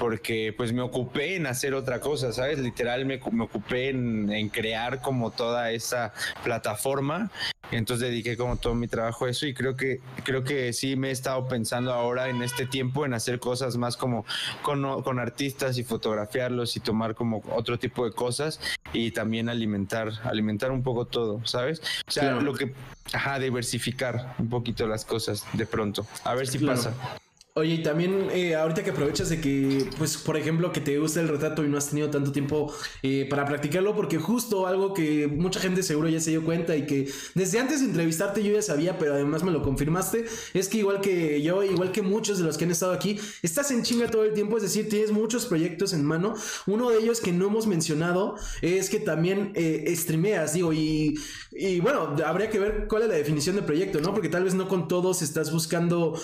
[0.00, 2.58] porque pues me ocupé en hacer otra cosa, ¿sabes?
[2.58, 7.30] Literal me, me ocupé en, crear como toda esa plataforma,
[7.70, 11.08] entonces dediqué como todo mi trabajo a eso y creo que, creo que sí me
[11.08, 14.24] he estado pensando ahora en este tiempo en hacer cosas más como
[14.62, 18.58] con, con artistas y fotografiarlos y tomar como otro tipo de cosas
[18.94, 21.82] y también alimentar, alimentar un poco todo, ¿sabes?
[22.08, 22.72] O sea, lo que,
[23.12, 26.94] ajá, diversificar un poquito las cosas de pronto, a ver si pasa.
[27.54, 31.20] Oye, y también eh, ahorita que aprovechas de que, pues, por ejemplo, que te gusta
[31.20, 35.26] el retrato y no has tenido tanto tiempo eh, para practicarlo, porque justo algo que
[35.26, 38.62] mucha gente seguro ya se dio cuenta y que desde antes de entrevistarte yo ya
[38.62, 42.44] sabía, pero además me lo confirmaste, es que igual que yo, igual que muchos de
[42.44, 45.46] los que han estado aquí, estás en chinga todo el tiempo, es decir, tienes muchos
[45.46, 46.34] proyectos en mano.
[46.68, 51.18] Uno de ellos que no hemos mencionado es que también eh, streameas, digo, y,
[51.50, 54.14] y bueno, habría que ver cuál es la definición de proyecto, ¿no?
[54.14, 56.14] Porque tal vez no con todos estás buscando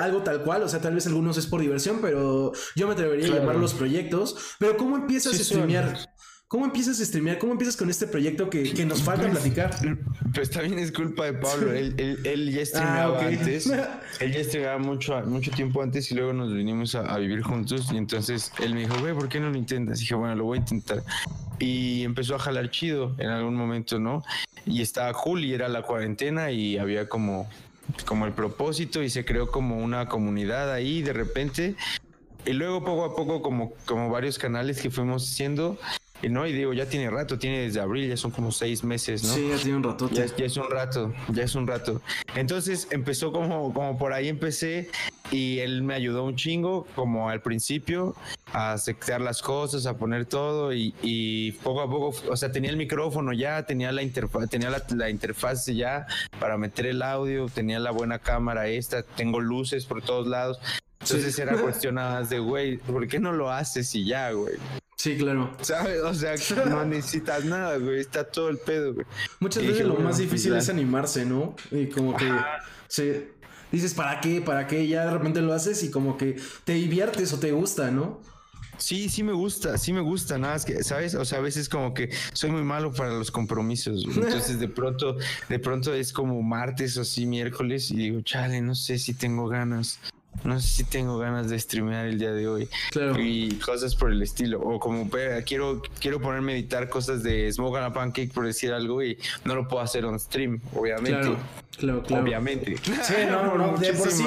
[0.00, 3.26] algo tal cual o sea, tal vez algunos es por diversión, pero yo me atrevería
[3.26, 4.36] a llamar los proyectos.
[4.58, 6.14] Pero ¿cómo empiezas a streamear?
[6.54, 7.38] ¿Cómo empiezas a streamear?
[7.38, 9.74] ¿Cómo empiezas con este proyecto que, nos falta pues, platicar?
[10.34, 11.72] Pues también es culpa de Pablo.
[11.72, 13.66] él, él, ya streameaba ah, antes.
[14.20, 17.90] él ya streameaba mucho, mucho tiempo antes y luego nos vinimos a, vivir juntos.
[17.92, 19.98] Y entonces él me dijo, güey, ¿por qué no lo intentas?
[19.98, 21.02] Y dije, bueno, lo voy a intentar.
[21.58, 24.22] Y empezó a jalar chido en algún momento, ¿no?
[24.64, 27.48] Y estaba cool y era la cuarentena y había como
[28.06, 31.76] como el propósito y se creó como una comunidad ahí de repente.
[32.46, 35.78] Y luego poco a poco como, como varios canales que fuimos haciendo
[36.22, 39.24] y no, y digo, ya tiene rato, tiene desde abril, ya son como seis meses,
[39.24, 39.34] ¿no?
[39.34, 40.08] Sí, ya tiene un rato.
[40.10, 42.00] Ya, es un rato, ya es un rato.
[42.34, 44.88] Entonces empezó como, como por ahí empecé
[45.30, 48.14] y él me ayudó un chingo, como al principio,
[48.52, 52.76] a setear las cosas, a poner todo y, poco a poco, o sea, tenía el
[52.76, 56.06] micrófono ya, tenía la interfaz, tenía la, la interfaz ya
[56.38, 60.58] para meter el audio, tenía la buena cámara esta, tengo luces por todos lados.
[61.00, 64.54] Entonces era cuestionadas de, güey, ¿por qué no lo haces y ya, güey?
[64.96, 65.50] Sí, claro.
[65.60, 66.02] ¿Sabes?
[66.02, 66.34] O sea,
[66.66, 68.00] no necesitas nada, güey.
[68.00, 69.06] Está todo el pedo, güey.
[69.40, 71.54] Muchas veces lo más difícil es animarse, ¿no?
[71.70, 72.30] Y como que.
[72.88, 73.26] Sí.
[73.72, 74.40] Dices, ¿para qué?
[74.40, 74.86] ¿Para qué?
[74.86, 78.20] Ya de repente lo haces y como que te diviertes o te gusta, ¿no?
[78.78, 81.14] Sí, sí me gusta, sí me gusta, nada es que, ¿sabes?
[81.14, 85.16] O sea, a veces como que soy muy malo para los compromisos, entonces de pronto,
[85.48, 89.48] de pronto es como martes o así, miércoles y digo, chale, no sé si tengo
[89.48, 90.00] ganas
[90.42, 92.68] no sé si tengo ganas de streamear el día de hoy.
[92.90, 93.20] Claro.
[93.20, 94.60] Y cosas por el estilo.
[94.60, 95.08] O como
[95.44, 99.18] quiero, quiero ponerme a editar cosas de Smoke on a Pancake por decir algo y
[99.44, 101.20] no lo puedo hacer on stream, obviamente.
[101.20, 101.64] Claro.
[101.76, 102.22] Claro, claro.
[102.22, 102.76] Obviamente.
[103.02, 104.24] Sí, no, no, de por, sí,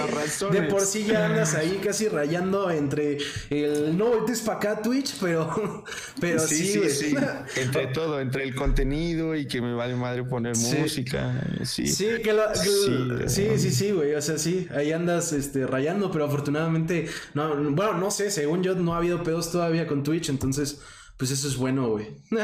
[0.51, 3.17] de por sí ya andas ahí casi rayando entre
[3.49, 5.83] el no voltees para acá Twitch, pero,
[6.19, 7.15] pero sí, sí, sí,
[7.55, 11.41] Entre todo, entre el contenido y que me vale madre poner música.
[11.63, 14.13] Sí, sí, que lo, sí, sí, sí, sí, güey.
[14.15, 18.75] O sea, sí, ahí andas este, rayando pero afortunadamente, no, bueno, no sé, según yo
[18.75, 20.81] no ha habido pedos todavía con Twitch, entonces
[21.17, 22.07] pues eso es bueno, güey.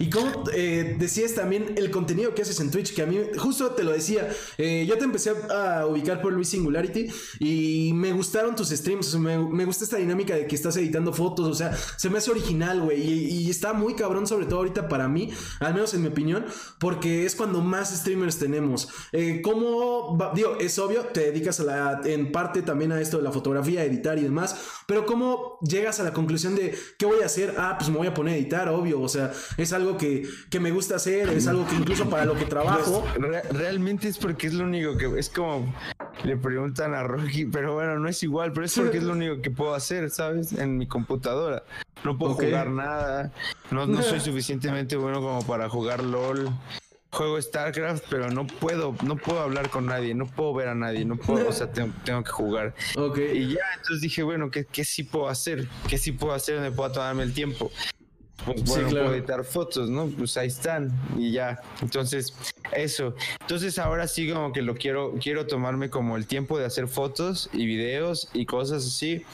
[0.00, 3.70] y como eh, decías también el contenido que haces en Twitch, que a mí, justo
[3.70, 4.28] te lo decía,
[4.58, 7.06] eh, yo te empecé a, ubicar por Luis Singularity
[7.38, 11.54] y me gustaron tus streams, me, gusta esta dinámica de que estás editando fotos, o
[11.54, 15.30] sea, se me hace original, güey, y, está muy cabrón, sobre todo ahorita para mí,
[15.60, 16.44] al menos en mi opinión,
[16.80, 18.88] porque es cuando más streamers tenemos.
[19.12, 23.22] Eh, ¿Cómo, digo, es obvio, te dedicas a la, en parte también a esto de
[23.22, 27.26] la fotografía, editar y demás, pero ¿cómo llegas a la conclusión de qué voy a
[27.26, 27.54] hacer?
[27.58, 29.00] Ah, pues me voy a poner a editar, obvio.
[29.00, 30.28] O sea, es algo que,
[30.60, 33.04] me gusta hacer, es algo que incluso para lo que trabajo.
[33.16, 35.72] Pues, realmente es porque es lo único que es como
[36.24, 39.42] le preguntan a Rocky, pero bueno, no es igual, pero es porque es lo único
[39.42, 40.52] que puedo hacer, ¿sabes?
[40.52, 41.64] En mi computadora.
[42.04, 43.32] No puedo jugar nada,
[43.70, 46.50] no, no soy suficientemente bueno como para jugar LOL
[47.14, 51.04] juego StarCraft, pero no puedo, no puedo hablar con nadie, no puedo ver a nadie,
[51.04, 52.74] no puedo, o sea, tengo, que jugar.
[52.96, 53.38] Okay.
[53.38, 55.66] Y ya, entonces dije, bueno, ¿qué, ¿qué, sí puedo hacer?
[55.88, 57.70] ¿Qué sí puedo hacer donde pueda tomarme el tiempo?
[58.44, 60.06] Pues bueno, puedo editar fotos, ¿no?
[60.08, 61.60] Pues ahí están y ya.
[61.80, 62.34] Entonces,
[62.72, 63.14] eso.
[63.40, 67.48] Entonces ahora sí como que lo quiero, quiero tomarme como el tiempo de hacer fotos
[67.52, 69.24] y videos y cosas así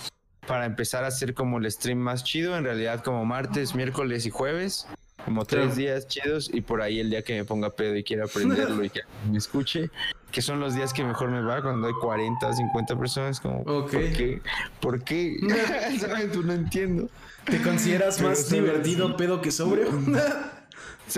[0.47, 4.31] para empezar a hacer como el stream más chido, en realidad como martes, miércoles y
[4.31, 4.87] jueves
[5.24, 8.24] como tres días chidos y por ahí el día que me ponga pedo y quiera
[8.24, 9.90] aprenderlo y que me escuche,
[10.30, 13.90] que son los días que mejor me va cuando hay 40, 50 personas, como, ¿por
[13.90, 14.40] qué?
[14.80, 15.37] ¿Por qué?
[16.44, 17.09] no entiendo.
[17.44, 19.88] ¿Te consideras más divertido pedo que sobrio?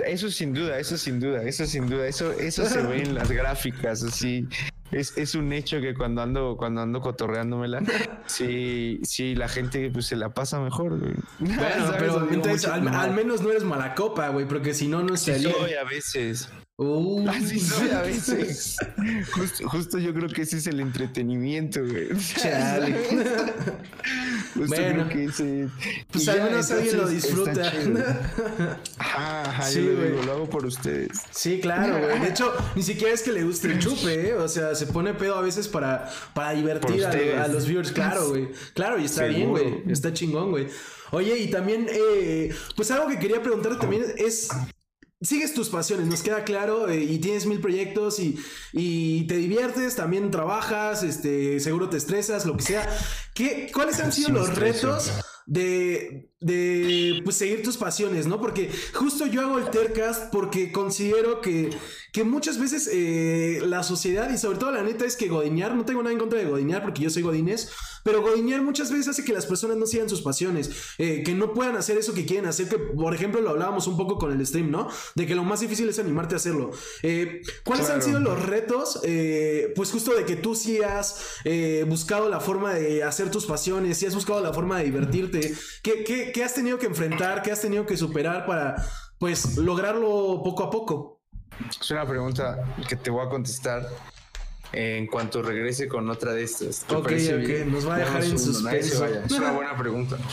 [0.05, 3.29] Eso sin duda, eso sin duda, eso sin duda, eso, eso se ve en las
[3.29, 4.47] gráficas, así.
[4.93, 7.81] Es, es un hecho que cuando ando, cuando ando cotorreándomela,
[8.27, 11.13] sí, sí, la gente pues, se la pasa mejor, güey.
[11.39, 15.49] Bueno, pero entonces al, menos no eres mala copa, güey, porque si no, no estaría.
[15.49, 16.49] Sí soy a veces.
[16.75, 18.77] Uh, Así soy a veces.
[19.65, 22.09] Justo, yo creo que ese es el entretenimiento, güey.
[22.35, 22.95] Chale.
[24.55, 25.69] bueno, que ese,
[26.11, 27.61] pues al menos alguien lo disfruta.
[28.97, 31.21] Ajá, ajá, sí, yo lo, lo, hago por ustedes.
[31.29, 32.19] Sí, claro, güey.
[32.19, 34.33] De hecho, ni siquiera es que le guste el chupe, ¿eh?
[34.33, 37.91] O sea, se pone pedo a veces para, para divertir a, los viewers.
[37.91, 38.49] Claro, güey.
[38.73, 39.83] Claro, y está bien, güey.
[39.87, 40.67] Está chingón, güey.
[41.11, 44.49] Oye, y también, eh, pues algo que quería preguntarte también es
[45.23, 48.37] sigues tus pasiones, nos queda claro, eh, y tienes mil proyectos y,
[48.73, 52.89] y, te diviertes, también trabajas, este, seguro te estresas, lo que sea.
[53.33, 55.11] ¿Qué, ¿Cuáles han sido los retos
[55.45, 58.39] de, de pues, seguir tus pasiones, no?
[58.39, 61.69] Porque justo yo hago el Tercast porque considero que,
[62.11, 65.85] que muchas veces eh, la sociedad, y sobre todo la neta, es que Godinear, no
[65.85, 67.71] tengo nada en contra de Godinear porque yo soy Godines,
[68.03, 71.53] pero Godinear muchas veces hace que las personas no sigan sus pasiones, eh, que no
[71.53, 74.45] puedan hacer eso que quieren hacer, que por ejemplo lo hablábamos un poco con el
[74.45, 74.89] stream, ¿no?
[75.15, 76.71] De que lo más difícil es animarte a hacerlo.
[77.01, 78.99] Eh, ¿Cuáles han sido los retos?
[79.75, 81.17] pues justo de que tú sí has
[81.87, 86.32] buscado la forma de hacer tus pasiones, si has buscado la forma de divertirte, ¿qué,
[86.41, 88.75] has tenido que enfrentar, qué has tenido que superar para,
[89.19, 91.19] pues, lograrlo poco a poco?
[91.69, 93.85] Es una pregunta que te voy a contestar
[94.71, 96.85] en cuanto regrese con otra de estas.
[96.89, 99.05] Ok, ok, nos va a dejar en suspenso.
[99.05, 100.17] Es una buena pregunta.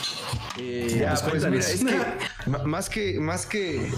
[0.57, 3.89] Eh, pues mira, es que más que, más que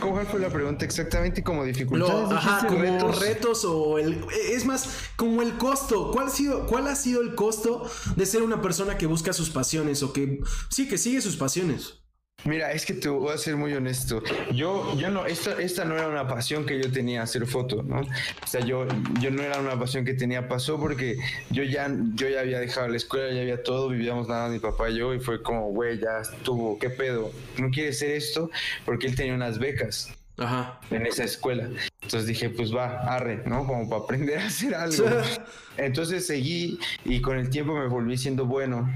[0.00, 1.42] ¿Cuál fue la pregunta exactamente?
[1.42, 2.30] ¿Como dificultades?
[2.30, 3.64] ajá, como retos?
[3.64, 4.24] o el...
[4.50, 6.10] Es más, como el costo.
[6.12, 9.50] ¿Cuál ha, sido, ¿Cuál ha sido el costo de ser una persona que busca sus
[9.50, 11.99] pasiones o que sí, que sigue sus pasiones?
[12.44, 14.22] Mira, es que te voy a ser muy honesto.
[14.52, 18.00] Yo, yo no, esta, esta no era una pasión que yo tenía hacer foto, ¿no?
[18.00, 18.86] O sea, yo,
[19.20, 21.18] yo no era una pasión que tenía, pasó porque
[21.50, 24.90] yo ya, yo ya había dejado la escuela, ya había todo, vivíamos nada mi papá
[24.90, 27.30] y yo, y fue como, güey, ya estuvo, ¿qué pedo?
[27.58, 28.50] ¿No quiere hacer esto?
[28.84, 30.10] Porque él tenía unas becas.
[30.40, 30.80] Ajá.
[30.90, 31.68] en esa escuela.
[32.00, 33.66] Entonces dije, pues va, arre, ¿no?
[33.66, 35.04] Como para aprender a hacer algo.
[35.76, 38.90] Entonces seguí y con el tiempo me volví siendo bueno.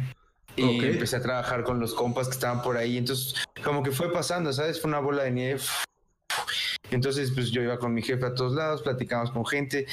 [0.56, 2.98] Y empecé a trabajar con los compas que estaban por ahí.
[2.98, 4.80] Entonces, como que fue pasando, ¿sabes?
[4.80, 5.60] Fue una bola de nieve.
[6.90, 9.86] Entonces, pues yo iba con mi jefe a todos lados, platicamos con gente.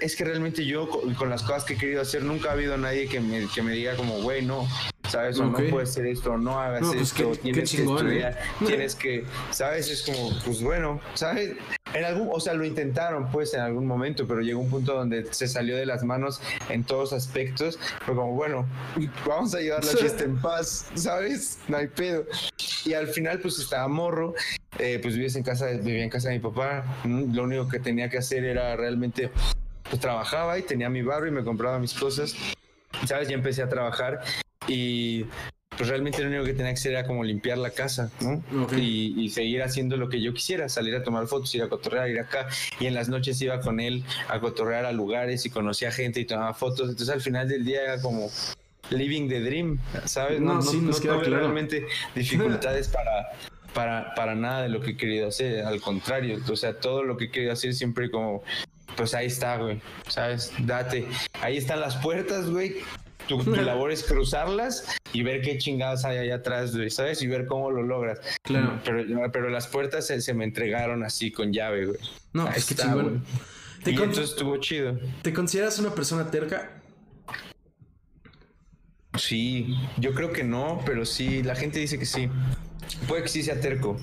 [0.00, 3.08] es que realmente yo, con, las cosas que he querido hacer, nunca ha habido nadie
[3.08, 4.66] que me, que me diga como, güey, no,
[5.14, 5.38] ¿sabes?
[5.38, 8.36] O no puede ser esto, no hagas pues esto, tienes que estudiar, ¿eh?
[8.66, 9.88] tienes que, ¿sabes?
[9.88, 11.52] Es como, pues bueno, ¿sabes?
[11.92, 15.32] En algún, o sea, lo intentaron pues en algún momento, pero llegó un punto donde
[15.32, 17.78] se salió de las manos en todos aspectos.
[18.04, 18.66] Fue como, bueno,
[19.24, 21.58] vamos a llevar la fiesta en paz, ¿sabes?
[21.68, 22.24] No hay pedo.
[22.84, 24.34] Y al final, pues estaba morro,
[24.80, 26.84] eh, pues vivías en casa, vivía en casa de mi papá.
[27.04, 29.30] Lo único que tenía que hacer era realmente,
[29.88, 32.34] pues trabajaba y tenía mi barrio y me compraba mis cosas.
[33.06, 33.28] ¿Sabes?
[33.28, 34.20] Ya empecé a trabajar
[34.68, 35.26] y
[35.76, 38.42] pues realmente lo único que tenía que hacer era como limpiar la casa, ¿no?
[38.76, 42.20] Y, seguir haciendo lo que yo quisiera, salir a tomar fotos, ir a cotorrear, ir
[42.20, 42.46] acá.
[42.78, 46.24] Y en las noches iba con él a cotorrear a lugares y conocía gente y
[46.24, 46.90] tomaba fotos.
[46.90, 48.30] Entonces al final del día era como
[48.90, 50.40] living the dream, ¿sabes?
[50.40, 53.32] No, no, sí, no, no realmente dificultades para,
[53.72, 57.16] para, para nada de lo que he querido hacer, al contrario, o sea, todo lo
[57.16, 58.42] que he querido hacer siempre como,
[58.96, 60.52] pues ahí está, güey, ¿sabes?
[60.60, 61.06] Date,
[61.40, 62.76] ahí están las puertas, güey,
[63.28, 67.22] tu, labor es cruzarlas y ver qué chingadas hay allá atrás, güey, ¿sabes?
[67.22, 68.20] Y ver cómo lo logras.
[68.42, 68.80] Claro.
[68.84, 71.98] Pero, pero las puertas se, me entregaron así con llave, güey.
[72.32, 73.24] No, es que chingón.
[73.84, 74.98] y entonces estuvo chido.
[75.22, 76.80] ¿Te consideras una persona terca?
[79.16, 82.28] Sí, yo creo que no, pero sí, la gente dice que sí.
[83.06, 83.96] Puede que sí sea terco.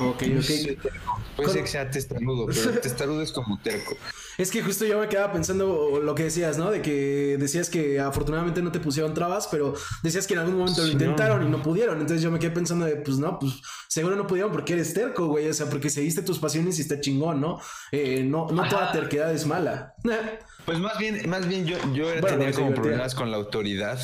[0.00, 0.88] Ok, ok.
[1.36, 3.96] Puede ser que sea testarudo, pero testarudo es como terco.
[4.38, 6.70] Es que justo yo me quedaba pensando lo que decías, ¿no?
[6.70, 10.82] De que decías que afortunadamente no te pusieron trabas, pero decías que en algún momento
[10.82, 12.00] lo intentaron y no pudieron.
[12.00, 15.26] Entonces yo me quedé pensando de, pues no, pues seguro no pudieron porque eres terco,
[15.26, 15.48] güey.
[15.48, 17.60] O sea, porque seguiste tus pasiones y está chingón, ¿no?
[17.92, 19.94] Eh, no no toda terquedad es mala.
[20.70, 23.98] Pues más bien, más bien yo, yo tenía como problemas con la autoridad.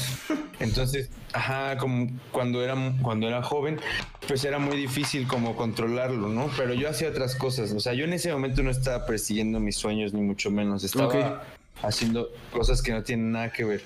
[0.59, 3.79] Entonces, ajá, como cuando era, cuando era joven,
[4.27, 6.51] pues era muy difícil como controlarlo, ¿no?
[6.57, 7.71] Pero yo hacía otras cosas.
[7.71, 10.83] O sea, yo en ese momento no estaba persiguiendo mis sueños, ni mucho menos.
[10.83, 11.45] Estaba
[11.85, 13.83] haciendo cosas que no tienen nada que ver.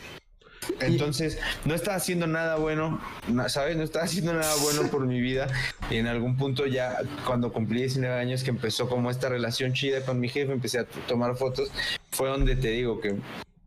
[0.81, 3.01] Entonces, no estaba haciendo nada bueno,
[3.49, 3.77] ¿sabes?
[3.77, 5.49] No estaba haciendo nada bueno por mi vida.
[5.91, 10.03] Y en algún punto ya, cuando cumplí 19 años, que empezó como esta relación chida
[10.03, 11.71] con mi jefe, empecé a tomar fotos,
[12.11, 13.17] fue donde te digo que,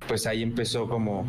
[0.07, 1.25] pues ahí empezó como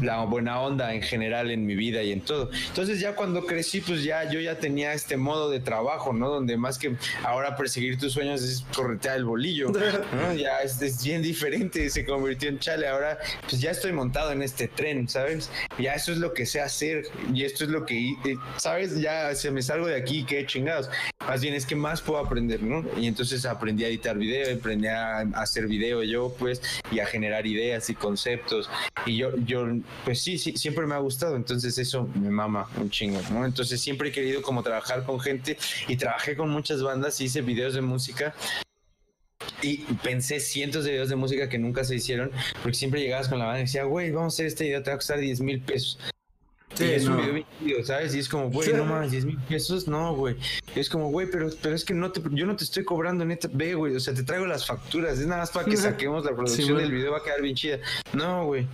[0.00, 2.50] la buena onda en general en mi vida y en todo.
[2.68, 6.28] Entonces ya cuando crecí, pues ya yo ya tenía este modo de trabajo, ¿no?
[6.28, 9.70] Donde más que ahora perseguir tus sueños es corretear el bolillo,
[10.12, 10.34] ¿no?
[10.34, 12.88] Ya es, bien diferente, se convirtió en chale.
[12.88, 13.18] Ahora
[13.48, 15.50] pues ya estoy montado en este tren, ¿sabes?
[15.78, 19.00] Ya eso es lo que sé hacer y esto es lo que, eh, ¿sabes?
[19.00, 20.90] Ya se me salgo de aquí, qué chingados.
[21.26, 22.84] Más bien es que más puedo aprender, ¿no?
[22.98, 27.46] Y entonces aprendí a editar video, aprendí a hacer video yo, pues, y a generar
[27.46, 28.70] ideas y conceptos.
[29.04, 29.66] Y yo, yo
[30.04, 33.44] pues sí, sí, siempre me ha gustado, entonces eso me mama un chingo, ¿no?
[33.44, 37.74] Entonces siempre he querido como trabajar con gente y trabajé con muchas bandas, hice videos
[37.74, 38.34] de música
[39.62, 42.30] y pensé cientos de videos de música que nunca se hicieron,
[42.62, 44.90] porque siempre llegabas con la banda y decía, güey, vamos a hacer este video, te
[44.90, 45.98] va a costar 10 mil pesos.
[46.74, 48.14] Sí, es un video ¿sabes?
[48.14, 50.36] Y es como, güey, no más, 10 mil pesos, no, güey.
[50.76, 53.48] Es como, güey, pero, pero es que no te, yo no te estoy cobrando neta,
[53.52, 56.34] ve, güey, o sea, te traigo las facturas, es nada más para que saquemos la
[56.36, 57.78] producción del video, va a quedar bien chida.
[58.12, 58.66] No, güey.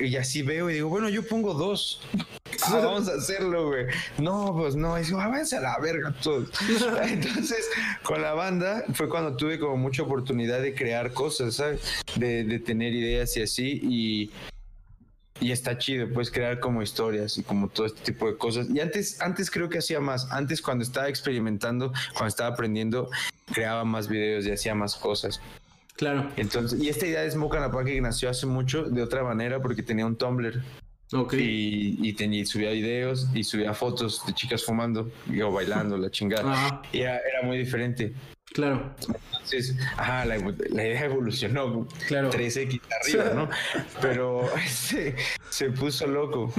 [0.00, 2.00] Y así veo y digo, bueno, yo pongo dos.
[2.66, 3.86] Ah, vamos a hacerlo, güey.
[4.16, 4.98] No, pues no.
[4.98, 6.48] Y digo, váyanse a la verga todos.
[7.02, 7.68] Entonces,
[8.02, 11.82] con la banda fue cuando tuve como mucha oportunidad de crear cosas, ¿sabes?
[12.16, 13.80] De, de tener ideas y así.
[13.82, 14.30] Y,
[15.40, 18.68] y está chido, puedes crear como historias y como todo este tipo de cosas.
[18.70, 20.30] Y antes, antes creo que hacía más.
[20.30, 23.10] Antes cuando estaba experimentando, cuando estaba aprendiendo,
[23.52, 25.40] creaba más videos y hacía más cosas.
[25.96, 26.28] Claro.
[26.36, 29.82] Entonces, y esta idea de Smoke and que nació hace mucho de otra manera porque
[29.82, 30.62] tenía un Tumblr.
[31.12, 31.34] Ok.
[31.34, 35.10] Y, y, tenía, subía videos y subía fotos de chicas fumando
[35.44, 36.82] o bailando, la chingada.
[36.92, 38.12] Y era, muy diferente.
[38.54, 38.94] Claro.
[39.32, 41.88] Entonces, ajá, la, idea evolucionó.
[42.06, 42.30] Claro.
[42.30, 43.50] 3X arriba, ¿no?
[44.00, 45.16] Pero se,
[45.50, 46.54] se puso loco.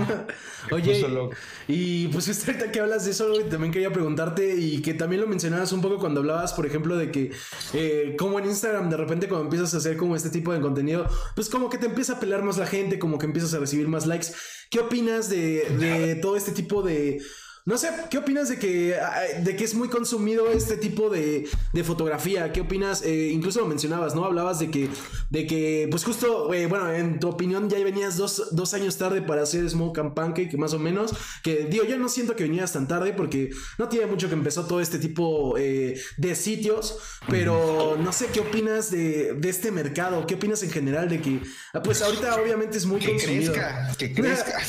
[0.71, 1.35] Oye, puso loco.
[1.69, 5.71] y pues ahorita que hablas de eso, también quería preguntarte y que también lo mencionabas
[5.71, 7.31] un poco cuando hablabas, por ejemplo, de que
[7.71, 11.07] eh, como en Instagram de repente cuando empiezas a hacer como este tipo de contenido,
[11.33, 13.87] pues como que te empieza a pelar más la gente, como que empiezas a recibir
[13.87, 14.27] más likes.
[14.69, 17.21] ¿Qué opinas de, de todo este tipo de
[17.67, 18.95] no sé, ¿qué opinas de que,
[19.41, 22.53] de que es muy consumido este tipo de, de fotografía?
[22.53, 23.01] ¿Qué opinas?
[23.01, 24.23] Eh, incluso lo mencionabas, ¿no?
[24.23, 24.87] Hablabas de que,
[25.31, 29.23] de que pues justo, eh, bueno, en tu opinión ya venías dos, dos, años tarde
[29.23, 31.15] para hacer Smoke and Pancake, más o menos.
[31.41, 33.49] Que digo, yo no siento que venías tan tarde porque
[33.79, 38.41] no tiene mucho que empezó todo este tipo eh, de sitios, pero no sé, ¿qué
[38.41, 40.27] opinas de, de, este mercado?
[40.27, 41.41] ¿Qué opinas en general de que,
[41.73, 44.61] ah, pues ahorita obviamente es muy que Crezca, que crezca,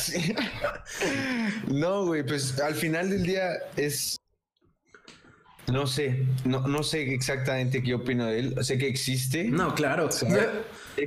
[1.69, 4.16] no, güey, pues al final final del día es.
[5.72, 8.64] No sé, no, no sé exactamente qué opino de él.
[8.64, 9.45] Sé que existe.
[9.45, 10.12] No, claro.
[10.12, 10.28] Sé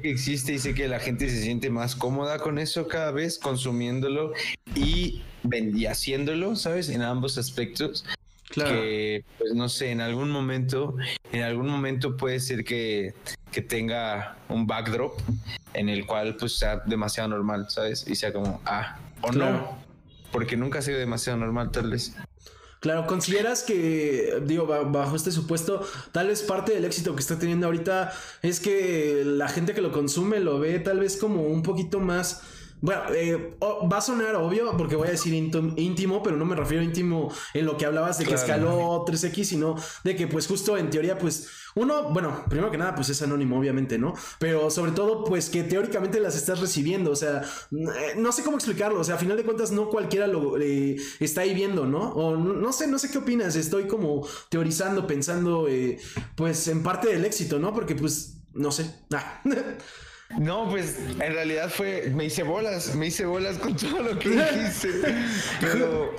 [0.01, 3.39] que existe y sé que la gente se siente más cómoda con eso cada vez,
[3.39, 4.33] consumiéndolo
[4.75, 5.21] y,
[5.53, 6.89] y haciéndolo, ¿sabes?
[6.89, 8.03] En ambos aspectos.
[8.49, 8.71] Claro.
[8.71, 10.97] Que, pues no sé, en algún momento,
[11.31, 13.13] en algún momento puede ser que,
[13.53, 15.17] que tenga un backdrop
[15.73, 18.05] en el cual pues sea demasiado normal, ¿sabes?
[18.05, 19.88] Y sea como, ah, o no
[20.31, 22.13] porque nunca ha sido demasiado normal, tal vez.
[22.79, 27.65] Claro, ¿consideras que, digo, bajo este supuesto, tal vez parte del éxito que está teniendo
[27.65, 31.99] ahorita es que la gente que lo consume lo ve tal vez como un poquito
[31.99, 32.41] más
[32.81, 36.81] Bueno, eh, va a sonar obvio porque voy a decir íntimo, pero no me refiero
[36.81, 40.77] a íntimo en lo que hablabas de que escaló 3X, sino de que pues justo
[40.77, 44.13] en teoría pues uno, bueno, primero que nada pues es anónimo obviamente, ¿no?
[44.39, 48.55] Pero sobre todo pues que teóricamente las estás recibiendo, o sea, eh, no sé cómo
[48.55, 52.11] explicarlo, o sea, a final de cuentas no cualquiera lo eh, está ahí viendo, ¿no?
[52.13, 55.67] O no, sé, no sé qué opinas, estoy como teorizando, pensando
[56.35, 57.73] pues en parte del éxito, ¿no?
[57.73, 58.93] Porque pues, no sé.
[59.11, 59.41] Ah.
[60.37, 64.29] No, pues en realidad fue, me hice bolas, me hice bolas con todo lo que
[64.29, 64.89] dijiste.
[65.59, 66.13] Pero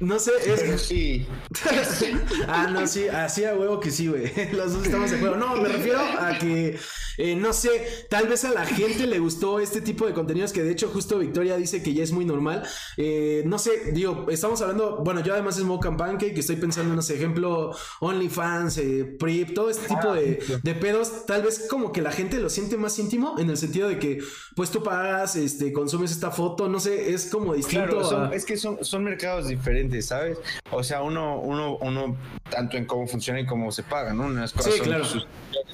[0.00, 0.82] no sé, es.
[0.84, 1.26] Sí.
[2.48, 4.32] ah, no, sí, así a huevo que sí, güey.
[4.52, 5.36] Los dos estamos de acuerdo.
[5.36, 6.78] No, me refiero a que,
[7.18, 7.70] eh, no sé,
[8.10, 11.18] tal vez a la gente le gustó este tipo de contenidos que de hecho justo
[11.18, 12.64] Victoria dice que ya es muy normal.
[12.96, 16.56] Eh, no sé, digo, estamos hablando, bueno, yo además es Smoke and Pancake, que estoy
[16.56, 21.26] pensando en, no sé, ejemplo, OnlyFans, eh, Prip, todo este tipo de, de, pedos.
[21.26, 24.18] Tal vez como que la gente lo siente más íntimo en el sentido de que,
[24.56, 28.00] pues tú pagas, este, consumes esta foto, no sé, es como distinto.
[28.00, 30.38] Claro, es que son, son mercados diferentes ¿sabes?
[30.70, 32.16] O sea, uno, uno, uno,
[32.50, 34.24] tanto en cómo funciona y cómo se paga, ¿no?
[34.24, 35.26] Unas cosas son sus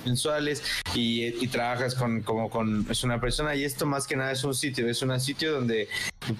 [0.05, 0.63] mensuales
[0.95, 4.55] y, trabajas con, como con, es una persona y esto más que nada es un
[4.55, 5.89] sitio, es un sitio donde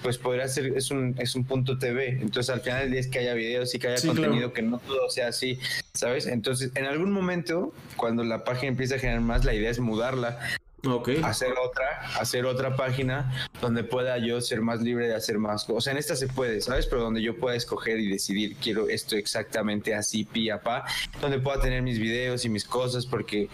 [0.01, 3.07] pues podría ser, es un, es un punto TV, entonces al final del día es
[3.07, 5.59] que haya videos y que haya contenido, que no todo sea así,
[5.93, 6.27] ¿sabes?
[6.27, 10.39] Entonces, en algún momento, cuando la página empieza a generar más, la idea es mudarla
[10.83, 11.21] Okay.
[11.23, 11.85] Hacer otra,
[12.19, 15.77] hacer otra página donde pueda yo ser más libre de hacer más cosas.
[15.77, 16.87] O sea, en esta se puede, ¿sabes?
[16.87, 20.85] Pero donde yo pueda escoger y decidir, quiero esto exactamente así, pi a pa,
[21.21, 23.47] donde pueda tener mis videos y mis cosas, porque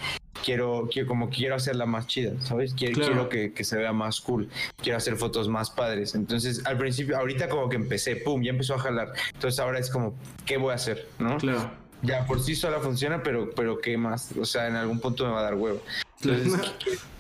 [0.44, 2.74] quiero, quiero como quiero hacerla más chida, ¿sabes?
[2.74, 4.50] Quiero, quiero que, que, se vea más cool,
[4.82, 6.16] quiero hacer fotos más padres.
[6.16, 9.12] Entonces, al principio, ahorita como que empecé, pum, ya empezó a jalar.
[9.34, 10.16] Entonces ahora es como,
[10.46, 11.08] ¿qué voy a hacer?
[11.20, 11.38] ¿No?
[11.38, 11.87] Claro.
[12.04, 14.32] Ya por sí sola funciona, pero, pero ¿qué más?
[14.40, 15.82] O sea, en algún punto me va a dar huevo.
[16.22, 16.72] Entonces,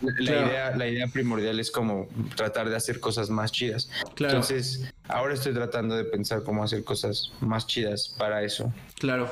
[0.01, 3.89] la, idea, la idea primordial es como tratar de hacer cosas más chidas.
[4.17, 8.73] Entonces, ahora estoy tratando de pensar cómo hacer cosas más chidas para eso.
[8.95, 9.29] Claro.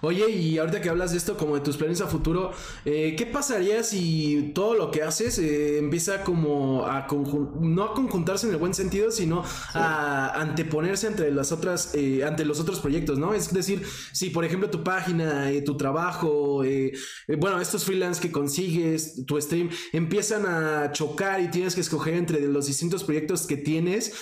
[0.00, 2.52] Oye, y ahorita que hablas de esto como de tus planes a futuro,
[2.84, 7.06] eh, ¿qué pasaría si todo lo que haces eh, empieza como a
[7.60, 9.42] no a conjuntarse en el buen sentido, sino
[9.74, 13.34] a anteponerse entre las otras, eh, ante los otros proyectos, ¿no?
[13.34, 13.82] Es decir,
[14.12, 16.62] si por ejemplo tu página, tu trabajo,
[17.38, 22.40] bueno, estos freelance que consigues, tu stream, empiezan a chocar y tienes que escoger entre
[22.40, 24.12] los distintos proyectos que tienes,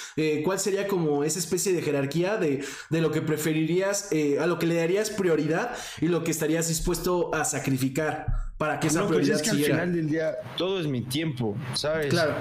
[0.44, 4.10] ¿cuál sería como esa especie de jerarquía de, de lo que preferirías,
[4.40, 5.65] a lo que le darías prioridad?
[6.00, 8.26] Y lo que estarías dispuesto a sacrificar
[8.58, 11.02] para que esa no, prioridad pues es que al final del día todo es mi
[11.02, 12.08] tiempo, ¿sabes?
[12.08, 12.34] Claro.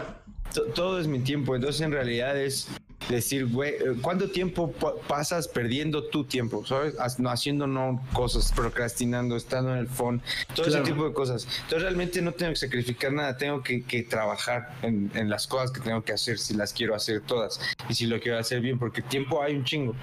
[0.73, 2.67] todo es mi tiempo, entonces en realidad es
[3.09, 4.71] decir, güey, eh, ¿cuánto tiempo
[5.07, 6.65] pasas perdiendo tu tiempo?
[6.65, 6.95] ¿Sabes?
[6.99, 10.21] Haciendo no cosas, procrastinando, estando en el phone,
[10.55, 11.47] todo ese tipo de cosas.
[11.63, 16.03] Entonces realmente no tengo que sacrificar nada, tengo que, trabajar en, las cosas que tengo
[16.03, 17.59] que hacer si las quiero hacer todas
[17.89, 19.95] y si lo quiero hacer bien, porque tiempo hay un chingo.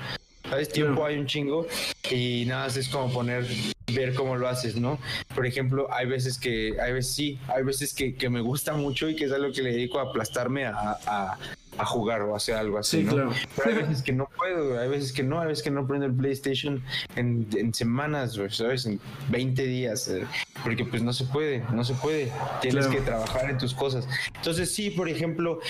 [0.53, 0.69] ¿Sabes?
[0.69, 1.67] Tiempo hay un chingo
[2.11, 3.47] y nada es como poner,
[3.91, 4.99] ver cómo lo haces, ¿no?
[5.35, 9.09] Por ejemplo, hay veces que, hay veces sí, hay veces que, que me gusta mucho
[9.09, 11.39] y que es algo que le dedico a aplastarme a, a
[11.79, 13.33] jugar o hacer algo así, ¿no?
[13.57, 16.07] Pero hay veces que no puedo, hay veces que no, hay veces que no prendo
[16.07, 16.83] el PlayStation
[17.17, 18.87] en, en semanas, ¿sabes?
[18.87, 19.01] En
[19.31, 20.27] 20 días, eh,
[20.63, 24.07] porque pues no se puede, no se puede, tienes que trabajar en tus cosas.
[24.37, 25.61] Entonces sí, por ejemplo,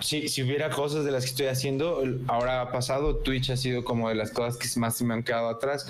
[0.00, 3.84] si, si hubiera cosas de las que estoy haciendo, ahora ha pasado, Twitch ha sido
[3.84, 5.86] como de las cosas que más se me han quedado atrás,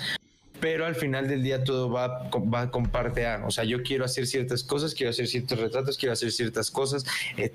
[0.61, 3.43] pero al final del día todo va, va con parte A.
[3.45, 7.03] O sea, yo quiero hacer ciertas cosas, quiero hacer ciertos retratos, quiero hacer ciertas cosas.
[7.35, 7.51] Eh,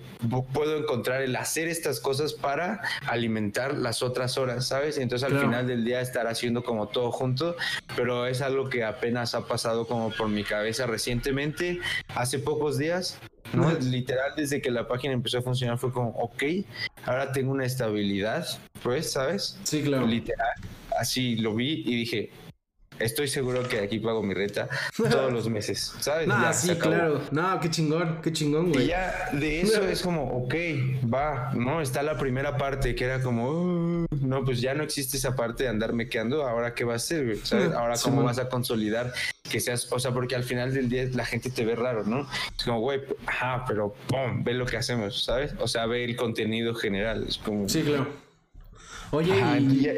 [0.52, 4.98] puedo encontrar el hacer estas cosas para alimentar las otras horas, ¿sabes?
[4.98, 7.56] Entonces al final del día estar haciendo como todo junto,
[7.94, 11.78] pero es algo que apenas ha pasado como por mi cabeza recientemente,
[12.14, 13.18] hace pocos días.
[13.52, 13.72] ¿no?
[13.78, 16.42] Literal, desde que la página empezó a funcionar fue como, ok,
[17.04, 18.44] ahora tengo una estabilidad,
[18.82, 19.56] pues, ¿sabes?
[19.62, 20.04] Sí, claro.
[20.04, 20.50] Literal,
[20.98, 22.30] así lo vi y dije,
[22.98, 26.26] Estoy seguro que aquí pago mi renta todos los meses, ¿sabes?
[26.26, 27.20] No, sí, claro.
[27.30, 28.84] No, qué chingón, qué chingón, güey.
[28.84, 30.54] Y ya de eso es como, ok,
[31.12, 31.80] va, ¿no?
[31.80, 35.64] Está la primera parte que era como, uh, no, pues ya no existe esa parte
[35.64, 37.38] de andarme quedando, ahora qué va a ser, güey?
[37.42, 37.72] ¿sabes?
[37.72, 39.12] Ahora cómo vas a consolidar
[39.50, 42.28] que seas, o sea, porque al final del día la gente te ve raro, ¿no?
[42.56, 45.54] Es como, güey, ajá, pero pum, ve lo que hacemos, ¿sabes?
[45.58, 47.68] O sea, ve el contenido general, es como...
[47.68, 48.25] Sí, claro.
[49.10, 49.34] Oye,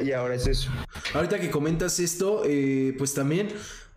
[0.05, 0.71] y, ahora es eso.
[1.15, 3.49] Ahorita que comentas esto, eh, pues también,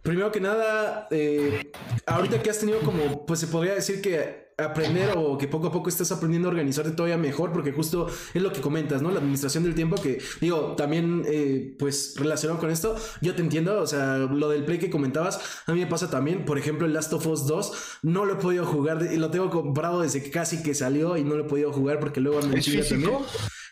[0.01, 1.71] primero que nada, eh,
[2.05, 5.71] ahorita que has tenido como, pues se podría decir que aprender o que poco a
[5.71, 9.11] poco estás aprendiendo a organizarte todavía mejor, porque justo es lo que comentas, ¿no?
[9.11, 13.81] La administración del tiempo, que digo, también, eh, pues relacionado con esto, yo te entiendo,
[13.81, 16.93] o sea, lo del play que comentabas, a mí me pasa también, por ejemplo, el
[16.93, 17.71] Last of Us 2,
[18.03, 21.23] no lo he podido jugar, y lo tengo comprado desde que casi que salió y
[21.23, 23.19] no lo he podido jugar porque luego me también.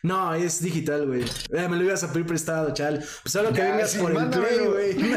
[0.04, 1.24] No, es digital, güey.
[1.52, 3.04] Eh, me lo ibas a pedir prestado, chal.
[3.24, 4.98] Pues solo que vengas por el play, güey.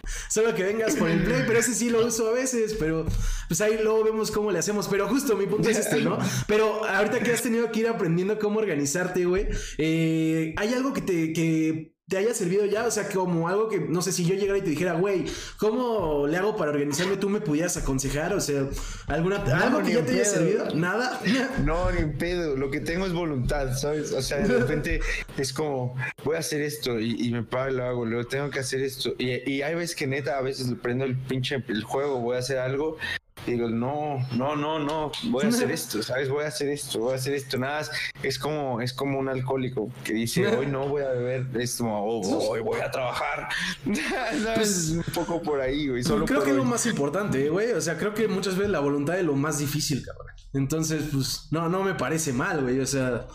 [0.30, 3.06] solo que vengas por el play, pero ese sí lo uso a veces, pero
[3.48, 4.86] pues ahí luego vemos cómo le hacemos.
[4.88, 6.18] Pero justo mi punto es este, ¿no?
[6.46, 11.00] Pero ahorita que has tenido que ir aprendiendo cómo organizarte, güey, eh, hay algo que
[11.00, 14.34] te, que te haya servido ya, o sea, como algo que, no sé, si yo
[14.34, 15.26] llegara y te dijera, güey,
[15.58, 17.16] ¿cómo le hago para organizarme?
[17.16, 18.34] ¿Tú me pudieras aconsejar?
[18.34, 18.66] O sea,
[19.06, 20.74] ¿alguna, ¿algo que ya te haya servido?
[20.74, 21.20] ¿Nada?
[21.64, 24.12] No, ni pedo, lo que tengo es voluntad, ¿sabes?
[24.12, 25.00] O sea, de repente
[25.40, 28.60] es como, voy a hacer esto y, me pago y lo hago, luego tengo que
[28.60, 29.14] hacer esto.
[29.18, 32.40] Y, y hay veces que neta, a veces prendo el pinche el juego, voy a
[32.40, 32.98] hacer algo
[33.46, 36.28] digo, no, no, no, no, voy a hacer esto, ¿sabes?
[36.28, 37.58] Voy a hacer esto, voy a hacer esto.
[37.58, 37.86] Nada,
[38.22, 41.98] es como, es como un alcohólico que dice, hoy no voy a beber, es como,
[42.04, 43.48] oh, hoy voy a trabajar.
[44.54, 46.02] pues, un poco por ahí, güey.
[46.02, 47.72] Solo creo que es lo más importante, güey.
[47.72, 50.26] O sea, creo que muchas veces la voluntad es lo más difícil, cabrón.
[50.52, 52.80] Entonces, pues, no, no me parece mal, güey.
[52.80, 53.26] O sea,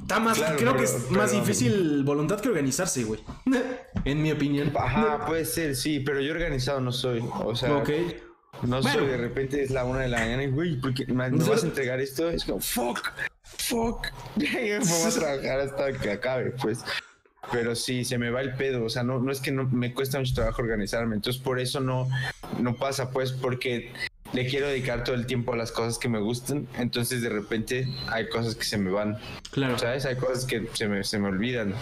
[0.00, 3.20] Está más, creo que es más difícil voluntad que organizarse, güey.
[4.04, 4.72] en mi opinión.
[4.76, 7.22] Ajá, puede ser, sí, pero yo organizado no soy.
[7.44, 8.20] O sea, okay.
[8.62, 11.64] No sé, de repente es la una de la mañana y, güey, porque me, vas
[11.64, 12.30] a entregar esto.
[12.30, 13.10] Es como, fuck,
[13.42, 14.06] fuck.
[14.36, 16.84] Vamos a trabajar hasta que acabe, pues.
[17.50, 18.84] Pero sí, se me va el pedo.
[18.84, 21.16] O sea, no, no es que no me cuesta mucho trabajo organizarme.
[21.16, 22.08] Entonces, por eso no,
[22.60, 23.92] no pasa, pues, porque
[24.32, 26.66] le quiero dedicar todo el tiempo a las cosas que me gustan.
[26.78, 29.18] Entonces, de repente, hay cosas que se me van.
[29.50, 29.78] Claro.
[29.78, 30.06] ¿Sabes?
[30.06, 31.74] Hay cosas que se me, se me olvidan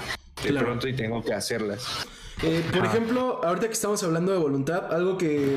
[0.42, 2.06] de pronto y tengo que hacerlas.
[2.42, 5.56] Eh, por ejemplo, ahorita que estamos hablando de voluntad, algo que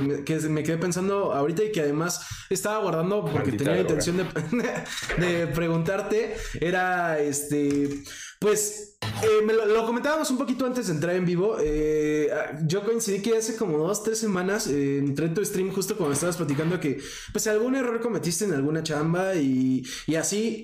[0.50, 4.18] me, quedé pensando ahorita y que además estaba guardando porque tenía la intención
[5.18, 8.04] de, preguntarte, era este,
[8.40, 11.58] pues, eh, lo, comentábamos un poquito antes de entrar en vivo.
[11.62, 12.30] Eh,
[12.66, 16.38] yo coincidí que hace como dos, tres semanas entré en tu stream justo cuando estabas
[16.38, 17.00] platicando que,
[17.32, 20.64] pues, algún error cometiste en alguna chamba y, y así.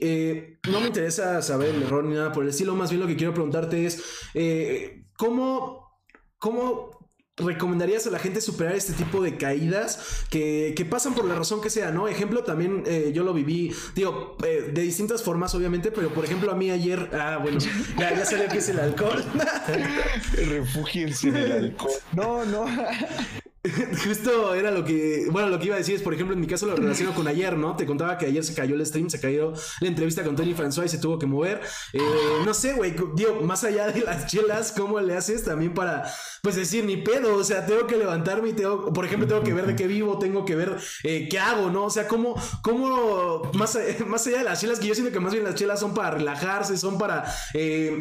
[0.71, 2.75] no me interesa saber el error ni nada por el estilo.
[2.75, 4.01] Más bien lo que quiero preguntarte es,
[5.17, 5.89] ¿cómo
[6.39, 6.98] ¿Cómo
[7.39, 11.69] recomendarías a la gente superar este tipo de caídas que, pasan por la razón que
[11.69, 12.07] sea, ¿no?
[12.07, 16.51] Ejemplo, también eh, yo lo viví, digo, eh, de distintas formas, obviamente, pero por ejemplo,
[16.51, 17.59] a mí ayer, ah, bueno,
[17.97, 19.23] ya, ya sabía que es el alcohol.
[20.33, 21.91] Refugirse en el alcohol.
[22.13, 22.65] No, no.
[24.05, 26.47] Justo era lo que, bueno, lo que iba a decir es, por ejemplo, en mi
[26.47, 27.75] caso lo relaciono con ayer, ¿no?
[27.75, 29.51] Te contaba que ayer se cayó el stream, se cayó
[29.81, 31.59] la entrevista con Tony François y se tuvo que mover.
[31.91, 31.99] Eh,
[32.45, 36.09] no sé, güey, digo, más allá de las chelas, ¿cómo le haces también para,
[36.41, 37.35] pues decir, ni pedo?
[37.35, 40.17] O sea, tengo que levantarme y tengo, por ejemplo, tengo que ver de qué vivo,
[40.19, 41.85] tengo que ver eh, qué hago, ¿no?
[41.85, 45.33] O sea, cómo, cómo, más, más allá de las chelas, que yo siento que más
[45.33, 47.25] bien las chelas son para relajarse, son para...
[47.53, 47.97] Eh,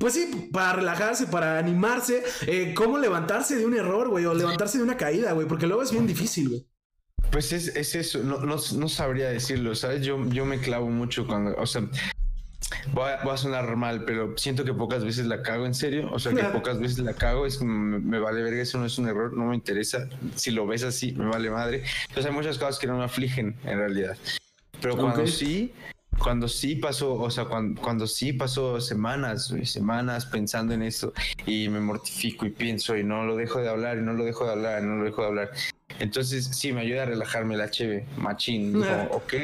[0.00, 4.78] pues sí, para relajarse, para animarse, eh, cómo levantarse de un error, güey, o levantarse
[4.78, 6.66] de una caída, güey, porque luego es bien difícil, güey.
[7.30, 10.02] Pues es, eso, no, no, no, sabría decirlo, ¿sabes?
[10.02, 11.82] Yo, yo me clavo mucho cuando, o sea,
[12.94, 16.32] voy a, sonar mal, pero siento que pocas veces la cago en serio, o sea,
[16.32, 19.36] que pocas veces la cago, es me, me vale verga, eso no es un error,
[19.36, 21.84] no me interesa, si lo ves así, me vale madre.
[22.08, 24.16] Entonces hay muchas cosas que no me afligen en realidad.
[24.80, 25.74] Pero cuando sí,
[26.18, 31.12] cuando sí pasó, o sea, cuando, cuando sí pasó semanas, semanas pensando en esto
[31.46, 34.44] y me mortifico y pienso y no lo dejo de hablar y no lo dejo
[34.44, 35.50] de hablar y no lo dejo de hablar.
[35.98, 38.72] Entonces sí me ayuda a relajarme la cheve, machín.
[38.72, 39.34] Como, ok,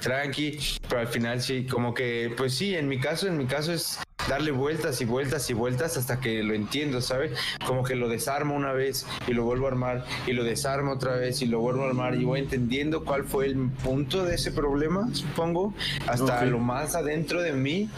[0.00, 3.72] tranqui, pero al final sí, como que, pues sí, en mi caso, en mi caso
[3.72, 3.98] es
[4.28, 7.32] darle vueltas y vueltas y vueltas hasta que lo entiendo, ¿sabes?
[7.66, 11.16] Como que lo desarmo una vez y lo vuelvo a armar y lo desarmo otra
[11.16, 14.50] vez y lo vuelvo a armar y voy entendiendo cuál fue el punto de ese
[14.50, 15.74] problema, supongo,
[16.06, 17.88] hasta lo más adentro de mí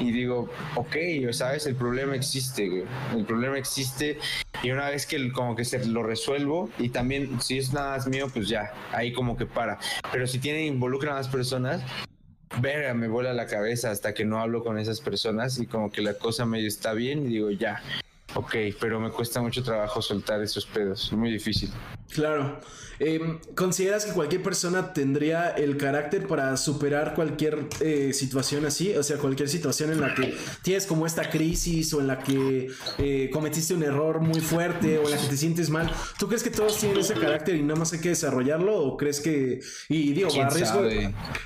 [0.00, 0.96] y digo, ok,
[1.32, 2.84] sabes, el problema existe, güey.
[3.14, 4.18] El problema existe
[4.62, 8.06] y una vez que como que se lo resuelvo y también si es nada más
[8.06, 9.78] mío, pues ya, ahí como que para.
[10.10, 11.82] Pero si tiene involucra a más personas,
[12.60, 16.02] verga, me vuela la cabeza hasta que no hablo con esas personas y como que
[16.02, 17.82] la cosa medio está bien y digo, ya,
[18.34, 21.70] ok, pero me cuesta mucho trabajo soltar esos pedos, es muy difícil.
[22.12, 22.60] Claro.
[22.98, 28.94] Em, ¿Consideras que cualquier persona tendría el carácter para superar cualquier eh, situación así?
[28.94, 32.70] O sea, cualquier situación en la que tienes como esta crisis o en la que
[32.98, 35.90] eh, cometiste un error muy fuerte o en la que te sientes mal.
[36.18, 38.76] ¿Tú crees que todos tienen ese carácter y nada más hay que desarrollarlo?
[38.76, 39.60] ¿O crees que...
[39.88, 40.82] Y digo, a riesgo...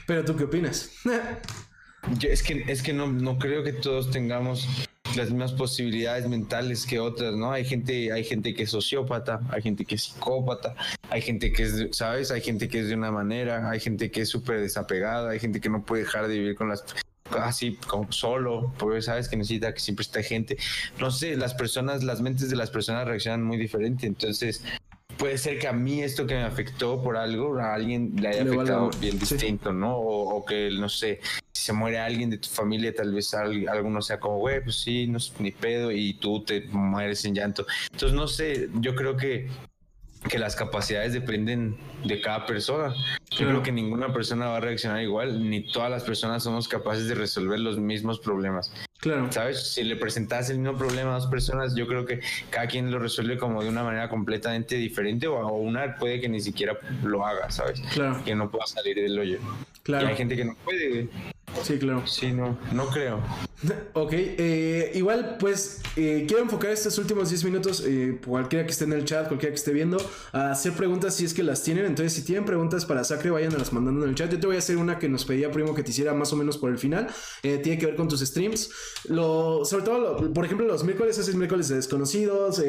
[0.06, 0.90] Pero tú qué opinas?
[2.20, 4.68] es que, es que no, no creo que todos tengamos
[5.14, 7.52] las mismas posibilidades mentales que otras, ¿no?
[7.52, 10.74] Hay gente, hay gente que es sociópata, hay gente que es psicópata,
[11.10, 12.30] hay gente que es, ¿sabes?
[12.30, 15.60] Hay gente que es de una manera, hay gente que es súper desapegada, hay gente
[15.60, 16.84] que no puede dejar de vivir con las
[17.30, 20.56] así como solo, porque sabes que necesita que siempre esté gente.
[21.00, 24.62] No sé, las personas, las mentes de las personas reaccionan muy diferente, entonces
[25.16, 28.42] puede ser que a mí esto que me afectó por algo, a alguien le haya
[28.42, 29.96] afectado bien distinto, ¿no?
[29.98, 31.20] O, que, no sé,
[31.52, 35.06] si se muere alguien de tu familia, tal vez alguno sea como, güey, pues sí,
[35.06, 37.66] no es ni pedo, y tú te mueres en llanto.
[37.92, 39.48] Entonces, no sé, yo creo que
[40.28, 42.94] que las capacidades dependen de cada persona.
[43.30, 47.08] Yo creo que ninguna persona va a reaccionar igual, ni todas las personas somos capaces
[47.08, 48.72] de resolver los mismos problemas.
[48.98, 49.30] Claro.
[49.30, 49.72] ¿Sabes?
[49.72, 52.20] Si le presentas el mismo problema a dos personas, yo creo que
[52.50, 56.40] cada quien lo resuelve como de una manera completamente diferente o, una puede que ni
[56.40, 57.80] siquiera lo haga, ¿sabes?
[57.92, 58.22] Claro.
[58.24, 59.38] Que no pueda salir del hoyo.
[59.82, 60.06] Claro.
[60.06, 61.08] Y hay gente que no puede.
[61.62, 62.06] Sí, claro.
[62.06, 63.20] Sí, no, no creo.
[63.94, 68.84] Ok, eh, igual pues eh, quiero enfocar estos últimos 10 minutos, eh, cualquiera que esté
[68.84, 69.96] en el chat, cualquiera que esté viendo,
[70.32, 71.86] a hacer preguntas si es que las tienen.
[71.86, 74.30] Entonces, si tienen preguntas para Sacre, vayan a las mandando en el chat.
[74.30, 76.36] Yo te voy a hacer una que nos pedía Primo que te hiciera más o
[76.36, 77.06] menos por el final.
[77.40, 78.70] tiene que ver con tus streams.
[79.08, 82.62] Lo, sobre todo, por ejemplo, los miércoles es miércoles de desconocidos.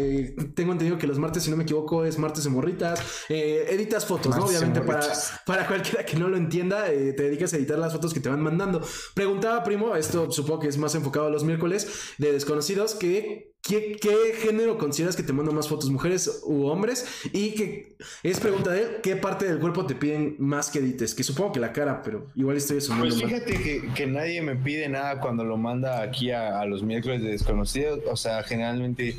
[0.56, 3.02] tengo entendido que los martes, si no me equivoco, es martes de morritas.
[3.28, 4.46] editas fotos, ¿no?
[4.46, 5.02] Obviamente, para,
[5.46, 8.42] para cualquiera que no lo entienda, te dedicas a editar las fotos que te van
[8.42, 8.77] mandando.
[9.14, 14.34] Preguntaba Primo, esto supongo que es más enfocado a los miércoles de desconocidos, que ¿Qué,
[14.42, 17.06] género consideras que te manda más fotos, mujeres u hombres?
[17.34, 21.14] Y que es pregunta de él, ¿qué parte del cuerpo te piden más que edites?
[21.14, 23.16] Que supongo que la cara, pero igual estoy asumiendo.
[23.20, 27.30] Pues fíjate que, nadie me pide nada cuando lo manda aquí a, los miércoles de
[27.30, 28.00] desconocidos.
[28.10, 29.18] O sea, generalmente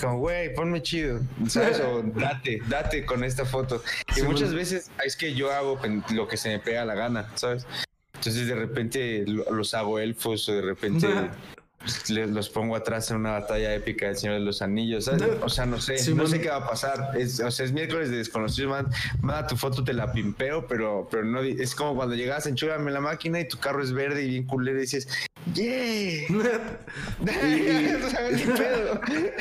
[0.00, 1.80] como, güey, ponme chido, ¿sabes?
[1.80, 3.82] O date, date con esta foto.
[4.16, 5.78] Y muchas veces es que yo hago
[6.14, 7.66] lo que se me pega la gana, ¿sabes?
[8.20, 11.08] Entonces de repente los hago elfos o de repente
[12.08, 15.08] los pongo atrás en una batalla épica del Señor de los Anillos.
[15.42, 17.12] O sea, no sé, no sé qué va a pasar.
[17.18, 18.88] Es, o sea, es miércoles de desconocidos, man.
[19.22, 23.00] Manda tu foto, te la pimpeo, pero, pero no es como cuando llegas, enchúrame la
[23.00, 25.08] máquina y tu carro es verde y bien culero y dices,
[25.54, 26.26] ¡Yeah!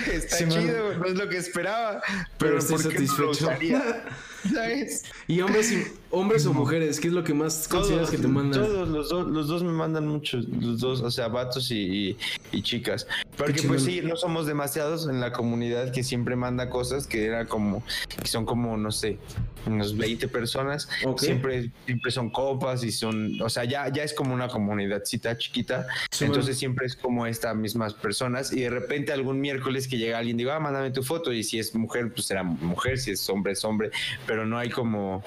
[0.07, 2.01] Está chido, no es lo que esperaba,
[2.37, 2.99] pero, pero ¿por qué
[4.53, 5.03] ¿Sabes?
[5.27, 8.63] Y hombres y hombres o mujeres, ¿qué es lo que más consideras que te mandan?
[8.63, 12.17] Todos, los dos, los dos me mandan muchos, los dos, o sea, vatos y,
[12.61, 13.07] chicas.
[13.37, 17.45] Porque pues sí, no somos demasiados en la comunidad que siempre manda cosas que era
[17.45, 17.83] como,
[18.21, 19.17] que son como, no sé,
[19.65, 20.89] unos 20 personas.
[21.17, 25.87] Siempre, siempre son copas y son, o sea, ya, ya es como una comunidadcita chiquita.
[26.19, 28.51] entonces siempre es como estas mismas personas.
[28.51, 31.31] Y de repente algún miércoles que llega alguien, digo, ah, mándame tu foto.
[31.31, 33.91] Y si es mujer, pues será mujer, si es hombre, es hombre.
[34.29, 35.23] Pero no hay como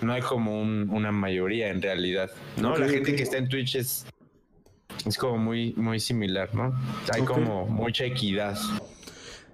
[0.00, 2.76] no hay como una mayoría en realidad, ¿no?
[2.76, 4.06] la gente que está en Twitch es,
[5.04, 6.72] es como muy, muy similar, ¿no?
[7.12, 8.56] Hay como mucha equidad.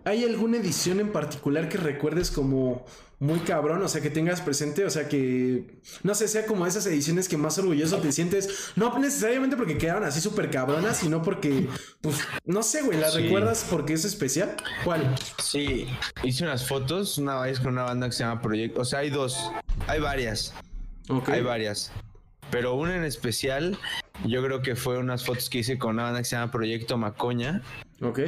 [0.04, 2.86] ¿Hay alguna edición en particular que recuerdes como
[3.20, 6.86] muy cabrón, o sea, que tengas presente, o sea, que, no sé, sea como esas
[6.86, 11.68] ediciones que más orgulloso te sientes, no necesariamente porque quedaron así súper cabronas, sino porque,
[12.00, 14.56] pues, no sé, güey, ¿la recuerdas porque es especial?
[14.84, 15.14] ¿Cuál?
[15.38, 15.86] Sí,
[16.22, 19.10] hice unas fotos una vez con una banda que se llama Proyecto, o sea, hay
[19.10, 19.52] dos,
[19.86, 20.54] hay varias,
[21.26, 21.92] hay varias,
[22.50, 23.78] pero una en especial,
[24.24, 26.96] yo creo que fue unas fotos que hice con una banda que se llama Proyecto
[26.96, 27.60] Macoña.
[28.00, 28.20] Ok.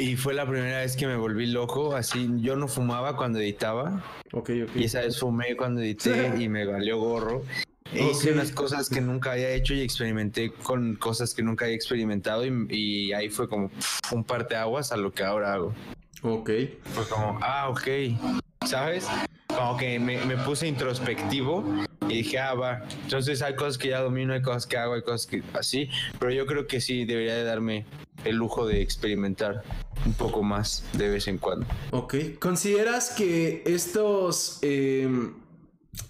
[0.00, 4.02] Y fue la primera vez que me volví loco, así yo no fumaba cuando editaba.
[4.32, 4.76] Ok, ok.
[4.76, 7.42] Y esa vez fumé cuando edité y me valió gorro.
[7.92, 11.76] E hice unas cosas que nunca había hecho y experimenté con cosas que nunca había
[11.76, 13.70] experimentado y, ahí fue como
[14.10, 14.24] un
[14.56, 15.74] aguas a lo que ahora hago.
[16.22, 16.50] Ok.
[16.94, 18.39] Fue como, ah, ok.
[18.66, 19.08] ¿Sabes?
[19.48, 21.64] Como que me, puse introspectivo
[22.08, 22.82] y dije, ah, va.
[23.04, 25.88] Entonces hay cosas que ya domino, hay cosas que hago, hay cosas que así.
[26.18, 27.86] Pero yo creo que sí, debería de darme
[28.24, 29.62] el lujo de experimentar
[30.04, 31.66] un poco más de vez en cuando.
[31.90, 32.14] Ok.
[32.38, 34.58] ¿Consideras que estos...
[34.62, 35.34] Em,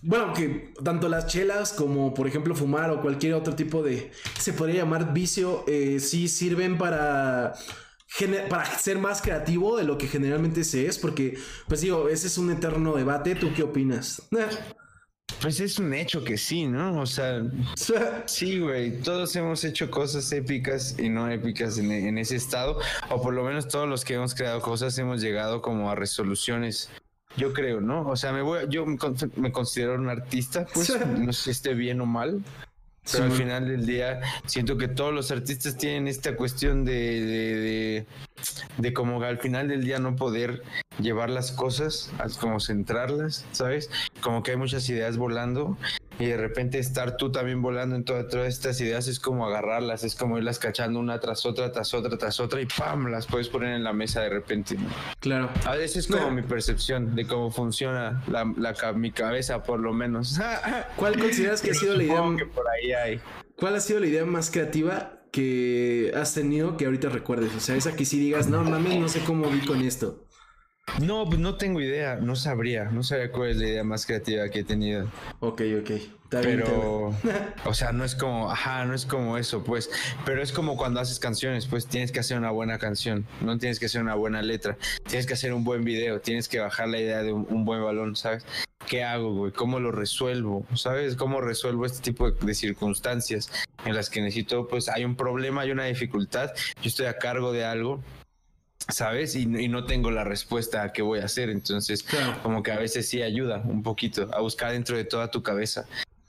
[0.03, 4.11] bueno, que tanto las chelas como por ejemplo fumar o cualquier otro tipo de...
[4.39, 7.55] Se podría llamar vicio, eh, sí sirven para
[8.49, 11.39] para ser más creativo de lo que generalmente se es, porque,
[11.69, 13.35] pues digo, ese es un eterno debate.
[13.35, 14.23] ¿Tú qué opinas?
[15.41, 17.01] Pues es un hecho que sí, ¿no?
[17.01, 17.43] O sea,
[18.27, 23.33] sí, güey, todos hemos hecho cosas épicas y no épicas en, ese estado, o por
[23.33, 26.91] lo menos todos los que hemos creado cosas hemos llegado como a resoluciones.
[27.37, 28.07] Yo creo, ¿no?
[28.09, 32.01] O sea, me voy, yo me considero un artista, pues no sé si esté bien
[32.01, 32.43] o mal,
[33.11, 38.07] pero al final del día siento que todos los artistas tienen esta cuestión de, de,
[38.79, 40.63] de, como al final del día no poder
[41.01, 43.91] llevar las cosas, como centrarlas, ¿sabes?
[44.21, 45.77] Como que hay muchas ideas volando
[46.21, 50.15] y de repente estar tú también volando en todas, estas ideas es como agarrarlas, es
[50.15, 53.07] como irlas cachando una tras otra, tras otra, tras otra y ¡pam!
[53.07, 54.77] las puedes poner en la mesa de repente.
[55.19, 55.49] Claro.
[55.65, 58.45] A veces es como mi percepción de cómo funciona la,
[58.93, 60.39] mi cabeza, por lo menos.
[60.97, 62.23] ¿Cuál consideras que ha sido la idea?
[62.37, 63.21] Que por ahí hay.
[63.57, 67.55] ¿Cuál ha sido la idea más creativa que has tenido que ahorita recuerdes?
[67.55, 70.27] O sea, esa que si digas, no mames, no sé cómo vi con esto.
[70.99, 74.49] No, pues no tengo idea, no sabría, no sabría cuál es la idea más creativa
[74.49, 75.11] que he tenido.
[75.41, 75.91] Ok, ok.
[76.29, 77.15] pero,
[77.65, 79.91] o sea, no es como, ajá, no es como eso, pues,
[80.25, 83.79] pero es como cuando haces canciones, pues tienes que hacer una buena canción, no tienes
[83.79, 84.77] que hacer una buena letra,
[85.07, 88.17] tienes que hacer un buen video, tienes que bajar la idea de un, buen balón,
[88.17, 88.45] ¿sabes?
[88.87, 89.53] ¿Qué hago, güey?
[89.53, 90.67] ¿Cómo lo resuelvo?
[90.75, 91.15] ¿Sabes?
[91.15, 93.51] ¿Cómo resuelvo este tipo de, de circunstancias
[93.85, 96.51] en las que necesito, pues, hay un problema, hay una dificultad,
[96.83, 98.03] yo estoy a cargo de algo
[98.91, 99.37] ¿sabes?
[99.37, 101.51] Y, no tengo la respuesta a qué voy a hacer.
[101.51, 102.05] Entonces,
[102.43, 105.87] como que a veces sí ayuda un poquito a buscar dentro de toda tu cabeza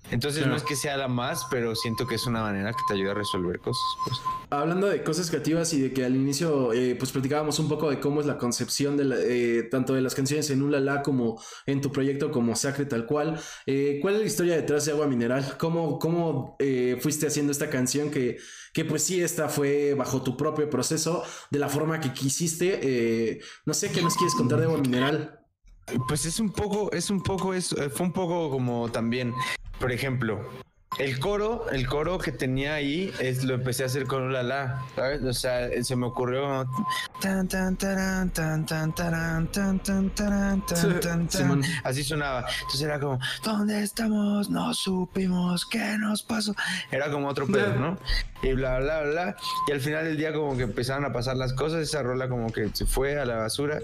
[0.09, 2.95] entonces no es que sea la más, pero siento que es una manera que te
[2.95, 3.83] ayuda a resolver cosas.
[4.05, 4.19] Pues.
[4.49, 7.99] Hablando de cosas creativas y de que al inicio eh, pues platicábamos un poco de
[7.99, 11.91] cómo es la concepción de eh, tanto de las canciones en Ulala como en tu
[11.91, 13.39] proyecto como Sacre tal cual.
[13.65, 15.55] Eh, ¿Cuál es la historia detrás de Agua Mineral?
[15.57, 16.57] ¿Cómo, cómo
[16.99, 18.37] fuiste haciendo esta canción que,
[18.73, 23.39] que pues sí, esta fue bajo tu propio proceso de la forma que quisiste?
[23.65, 25.39] no sé, ¿qué nos quieres contar de Agua Mineral?
[26.07, 29.33] Pues es un poco, es un poco, es, fue un poco como también
[29.81, 30.39] por ejemplo,
[30.99, 34.83] el coro, el coro que tenía ahí es lo empecé a hacer con la la,
[34.95, 35.23] ¿sabes?
[35.23, 36.65] O sea, se me ocurrió
[37.21, 42.45] tan tan tan tan tan tan tan tan tan tan así sonaba.
[42.59, 44.49] Entonces era como, ¿dónde estamos?
[44.49, 46.53] No supimos qué nos pasó.
[46.91, 47.97] Era como otro pedo, ¿no?
[48.43, 49.35] Y bla bla bla.
[49.67, 52.51] Y al final del día como que empezaron a pasar las cosas, esa rola como
[52.51, 53.79] que se fue a la basura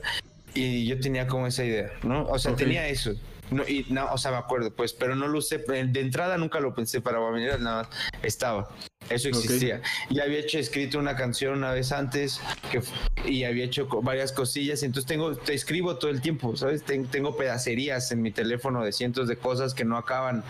[0.54, 2.26] y yo tenía como esa idea, ¿no?
[2.26, 3.14] O sea, tenía eso.
[3.52, 5.58] No, y no, o sea, me acuerdo, pues, pero no lo usé.
[5.60, 7.89] De entrada nunca lo pensé para Mineral, nada más
[8.24, 8.70] estaba.
[9.10, 9.82] Eso existía.
[10.10, 12.41] Y había hecho escrito una canción una vez antes
[12.72, 12.82] que,
[13.26, 14.84] y había hecho varias cosillas.
[14.84, 16.84] Entonces tengo, te escribo todo el tiempo, ¿sabes?
[16.84, 20.43] tengo pedacerías en mi teléfono de cientos de cosas que no acaban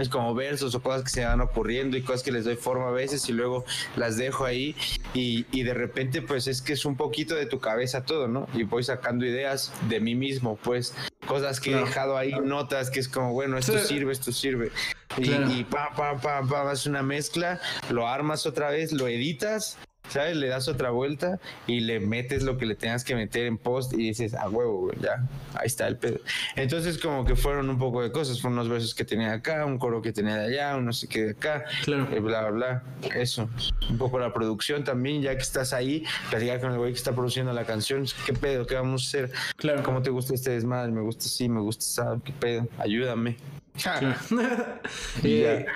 [0.00, 2.88] es como versos o cosas que se van ocurriendo y cosas que les doy forma
[2.88, 3.64] a veces y luego
[3.96, 4.74] las dejo ahí
[5.14, 8.48] y, y, de repente pues es que es un poquito de tu cabeza todo, ¿no?
[8.54, 10.94] Y voy sacando ideas de mí mismo, pues
[11.26, 14.70] cosas que he dejado ahí, notas que es como, bueno, esto sirve, esto sirve.
[15.18, 19.78] Y, y pa, pa, pa, pa, es una mezcla, lo armas otra vez, lo editas
[20.12, 20.36] ¿sabes?
[20.36, 23.92] Le das otra vuelta y le metes lo que le tengas que meter en post
[23.94, 26.20] y dices, a huevo, ya, ahí está el pedo.
[26.56, 29.78] Entonces, como que fueron un poco de cosas, fueron unos versos que tenía acá, un
[29.78, 32.08] coro que tenía de allá, un no sé qué de acá, claro.
[32.12, 32.82] Eh, bla, bla, bla.
[33.14, 33.48] Eso.
[33.88, 37.12] Un poco la producción también, ya que estás ahí, platicar con el güey que está
[37.12, 38.66] produciendo la canción, ¿qué pedo?
[38.66, 39.32] ¿Qué vamos a hacer?
[39.56, 39.82] Claro.
[39.82, 40.92] ¿Cómo te gusta este desmadre?
[40.92, 42.68] Me gusta así, me gusta esa, ¿qué pedo?
[42.78, 43.36] Ayúdame.
[45.24, 45.66] Eh,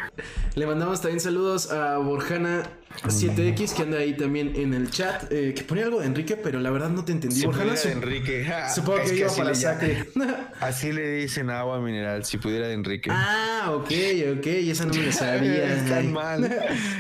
[0.55, 2.63] le mandamos también saludos a Borjana
[3.05, 6.61] 7X que anda ahí también en el chat, eh, que ponía algo de Enrique, pero
[6.61, 7.37] la verdad no te entendí.
[7.37, 8.47] Si Borjana de Enrique.
[8.75, 10.09] Supongo que, iba para sacre.
[10.61, 13.11] Así le dicen agua mineral, si pudiera de Enrique.
[13.13, 13.91] Ah, ok,
[14.39, 15.77] ok, esa no me la sabía.
[15.77, 16.51] Está mal.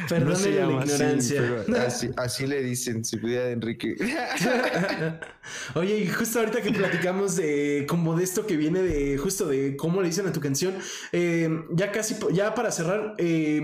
[0.09, 1.42] Perdón la ignorancia.
[1.86, 3.97] Así, así, le dicen, si pudiera de Enrique.
[5.74, 9.76] Oye, y justo ahorita que platicamos de como de esto que viene de justo de
[9.76, 10.74] cómo le dicen a tu canción,
[11.12, 13.62] eh, ya casi, ya para cerrar, eh,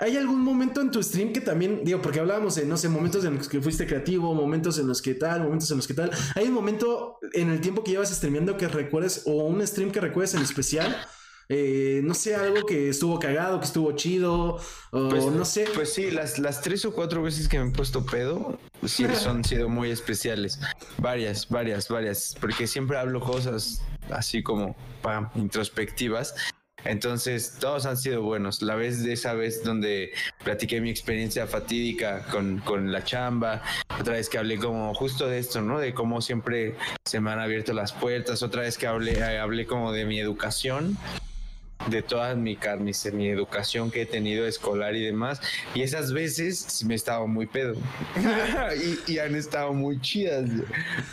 [0.00, 3.22] ¿Hay algún momento en tu stream que también, digo, porque hablábamos de, no sé, momentos
[3.26, 6.10] en los que fuiste creativo, momentos en los que tal, momentos en los que tal.
[6.36, 10.00] ¿Hay un momento en el tiempo que llevas streameando que recuerdes o un stream que
[10.00, 11.06] recuerdes en especial?
[11.52, 14.60] Eh, no sé, algo que estuvo cagado, que estuvo chido,
[14.92, 15.66] o pues, no sé.
[15.74, 19.42] Pues sí, las, las tres o cuatro veces que me he puesto pedo, sí son
[19.42, 20.60] sido muy especiales.
[20.98, 22.36] Varias, varias, varias.
[22.40, 26.36] Porque siempre hablo cosas así como pam, introspectivas.
[26.84, 28.62] Entonces, todos han sido buenos.
[28.62, 30.12] La vez de esa vez donde
[30.44, 33.60] platiqué mi experiencia fatídica con, con, la chamba,
[33.98, 35.80] otra vez que hablé como justo de esto, ¿no?
[35.80, 39.66] De cómo siempre se me han abierto las puertas, otra vez que hablé, eh, hablé
[39.66, 40.96] como de mi educación,
[41.88, 45.40] de toda mi, mi, mi educación que he tenido escolar y demás.
[45.74, 47.74] Y esas veces me he estado muy pedo.
[49.06, 50.48] y, y, han estado muy chidas.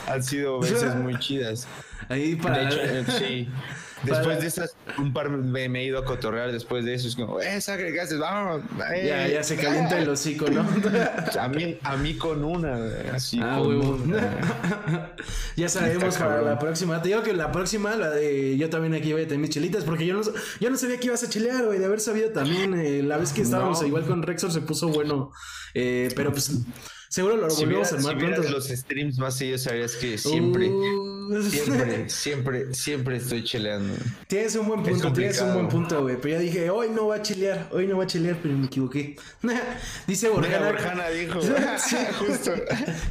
[0.08, 1.68] Han sido veces muy chidas.
[2.10, 2.58] Ahí para...
[2.58, 3.50] De hecho, eh, sí.
[4.04, 7.08] Después de esas, un par me, he ido a cotorrear después de eso.
[7.08, 7.94] Es como, eh, sangre.
[8.20, 8.64] Vamos.
[8.94, 10.62] Eh, ya, ya se calienta el hocico, ¿no?
[11.40, 12.78] a, mí, a mí con una,
[13.14, 13.40] así.
[13.42, 14.14] Ah, con
[15.56, 17.02] ya sabemos para la próxima.
[17.02, 19.84] Te digo que la próxima, la de yo también aquí voy a tener mis chelitas,
[19.84, 20.22] porque yo no,
[20.60, 21.80] yo no sabía que ibas a chilear, güey.
[21.80, 25.32] De haber sabido también, eh, la vez que estábamos igual con Rexor se puso bueno.
[25.74, 26.52] Eh, pero pues.
[27.10, 28.50] Seguro lo volvemos a armar si pronto.
[28.50, 31.17] los streams más seguidos sabrías que siempre, uh
[31.50, 33.94] Siempre, siempre, siempre estoy chileando.
[34.28, 36.18] Tienes un buen punto, tienes un buen punto, güey.
[36.22, 38.68] Pero ya dije, hoy no va a chilear, hoy no va a chilear, pero me
[38.68, 39.16] equivoqué.
[40.08, 40.68] Dice Borjana.
[40.68, 41.40] Borjana dijo,
[42.20, 42.52] justo,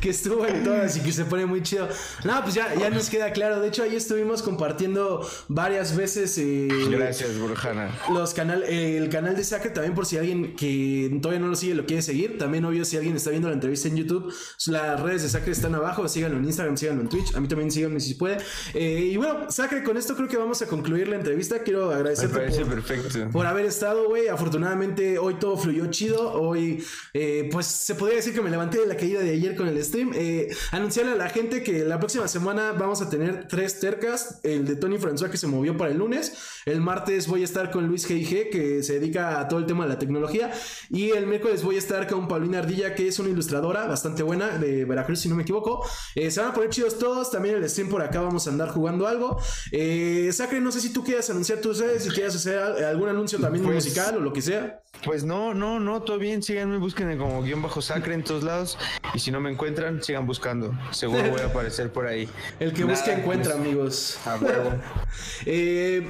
[0.00, 1.88] que estuvo en todas y que se pone muy chido.
[2.24, 3.60] No, pues ya, ya nos queda claro.
[3.60, 6.36] De hecho, ahí estuvimos compartiendo varias veces.
[6.38, 7.90] Eh, Gracias, Borjana.
[8.12, 11.56] Los canal, eh, el canal de Sacre también, por si alguien que todavía no lo
[11.56, 12.38] sigue lo quiere seguir.
[12.38, 14.32] También, obvio, si alguien está viendo la entrevista en YouTube,
[14.66, 16.08] las redes de Sacre están abajo.
[16.08, 17.34] Síganlo en Instagram, síganlo en Twitch.
[17.34, 18.38] A mí también síganme si puede.
[18.74, 21.62] Eh, y bueno, Sacre, con esto creo que vamos a concluir la entrevista.
[21.62, 24.28] Quiero agradecerte por, por, haber estado, güey.
[24.28, 26.32] Afortunadamente, hoy todo fluyó chido.
[26.32, 29.68] Hoy, eh, pues se podría decir que me levanté de la caída de ayer con
[29.68, 30.12] el stream.
[30.14, 34.40] Eh, anunciarle a la gente que la próxima semana vamos a tener tres tercas.
[34.42, 36.32] El de Tony François que se movió para el lunes.
[36.64, 38.50] El martes voy a estar con Luis G.I.G.
[38.50, 40.52] que se dedica a todo el tema de la tecnología.
[40.90, 44.58] Y el miércoles voy a estar con Paulina Ardilla, que es una ilustradora bastante buena
[44.58, 45.84] de Veracruz, si no me equivoco.
[46.14, 47.30] se van a poner chidos todos.
[47.30, 49.40] También el stream por acá vamos a andar jugando algo.
[49.72, 53.40] Eh, Sacre, no sé si tú quieras anunciar tus redes, si quieres hacer algún anuncio
[53.40, 54.82] también pues, musical o lo que sea.
[55.02, 56.42] Pues no, no, no, todo bien.
[56.42, 58.76] Síganme, busquen como guion bajo Sacre en todos lados.
[59.14, 60.78] Y si no me encuentran, sigan buscando.
[60.90, 62.28] Seguro voy a aparecer por ahí.
[62.60, 64.18] El que busca encuentra, pues, amigos.
[64.26, 64.72] A huevo.
[65.46, 66.06] eh,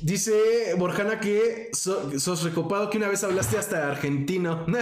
[0.00, 4.66] Dice Borjana que sos recopado, que una vez hablaste hasta argentino.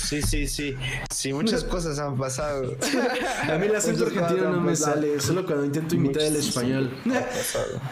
[0.00, 0.74] Sí, sí, sí.
[1.14, 2.74] Sí, muchas cosas han pasado.
[3.48, 6.90] A mí el acento argentino no me sale, solo cuando intento imitar el español.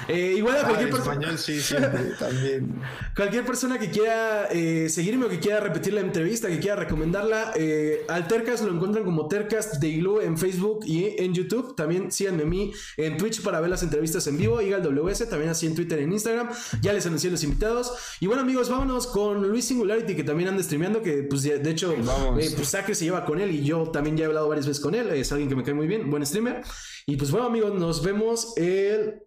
[0.09, 1.33] Eh, igual a cualquier persona.
[1.33, 1.61] español sí,
[2.19, 2.81] también.
[3.15, 7.53] Cualquier persona que quiera eh, seguirme o que quiera repetir la entrevista, que quiera recomendarla,
[7.57, 11.77] eh, al Tercas lo encuentran como Tercas de Igloo en Facebook y en YouTube.
[11.77, 14.61] También síganme a mí en Twitch para ver las entrevistas en vivo.
[14.61, 16.49] Igal WS, también así en Twitter, en Instagram.
[16.81, 17.93] Ya les anuncié los invitados.
[18.21, 21.93] Y bueno, amigos, vámonos con Luis Singularity, que también anda streameando, que pues de hecho,
[21.93, 24.95] eh, pues se lleva con él y yo también ya he hablado varias veces con
[24.95, 25.09] él.
[25.09, 26.63] Es alguien que me cae muy bien, buen streamer.
[27.07, 29.23] Y pues bueno, amigos, nos vemos el.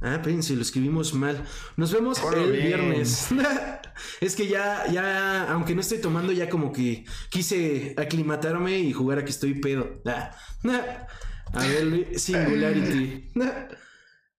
[0.00, 1.44] Ah, espérense, lo escribimos mal.
[1.76, 3.28] Nos vemos el viernes.
[4.20, 9.18] es que ya, ya, aunque no estoy tomando, ya como que quise aclimatarme y jugar
[9.18, 10.00] a que estoy pedo.
[10.06, 10.30] Ah.
[11.52, 13.30] A ver, Singularity.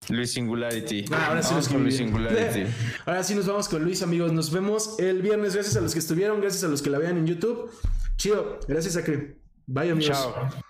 [0.10, 1.06] Luis Singularity.
[1.12, 2.66] Ah, ahora sí con Luis Singularity.
[3.06, 4.34] Ahora sí nos vamos con Luis, amigos.
[4.34, 5.54] Nos vemos el viernes.
[5.54, 7.72] Gracias a los que estuvieron, gracias a los que la vean en YouTube.
[8.18, 8.60] Chido.
[8.68, 9.38] Gracias a que.
[9.68, 10.18] Bye, amigos.
[10.18, 10.69] Chao.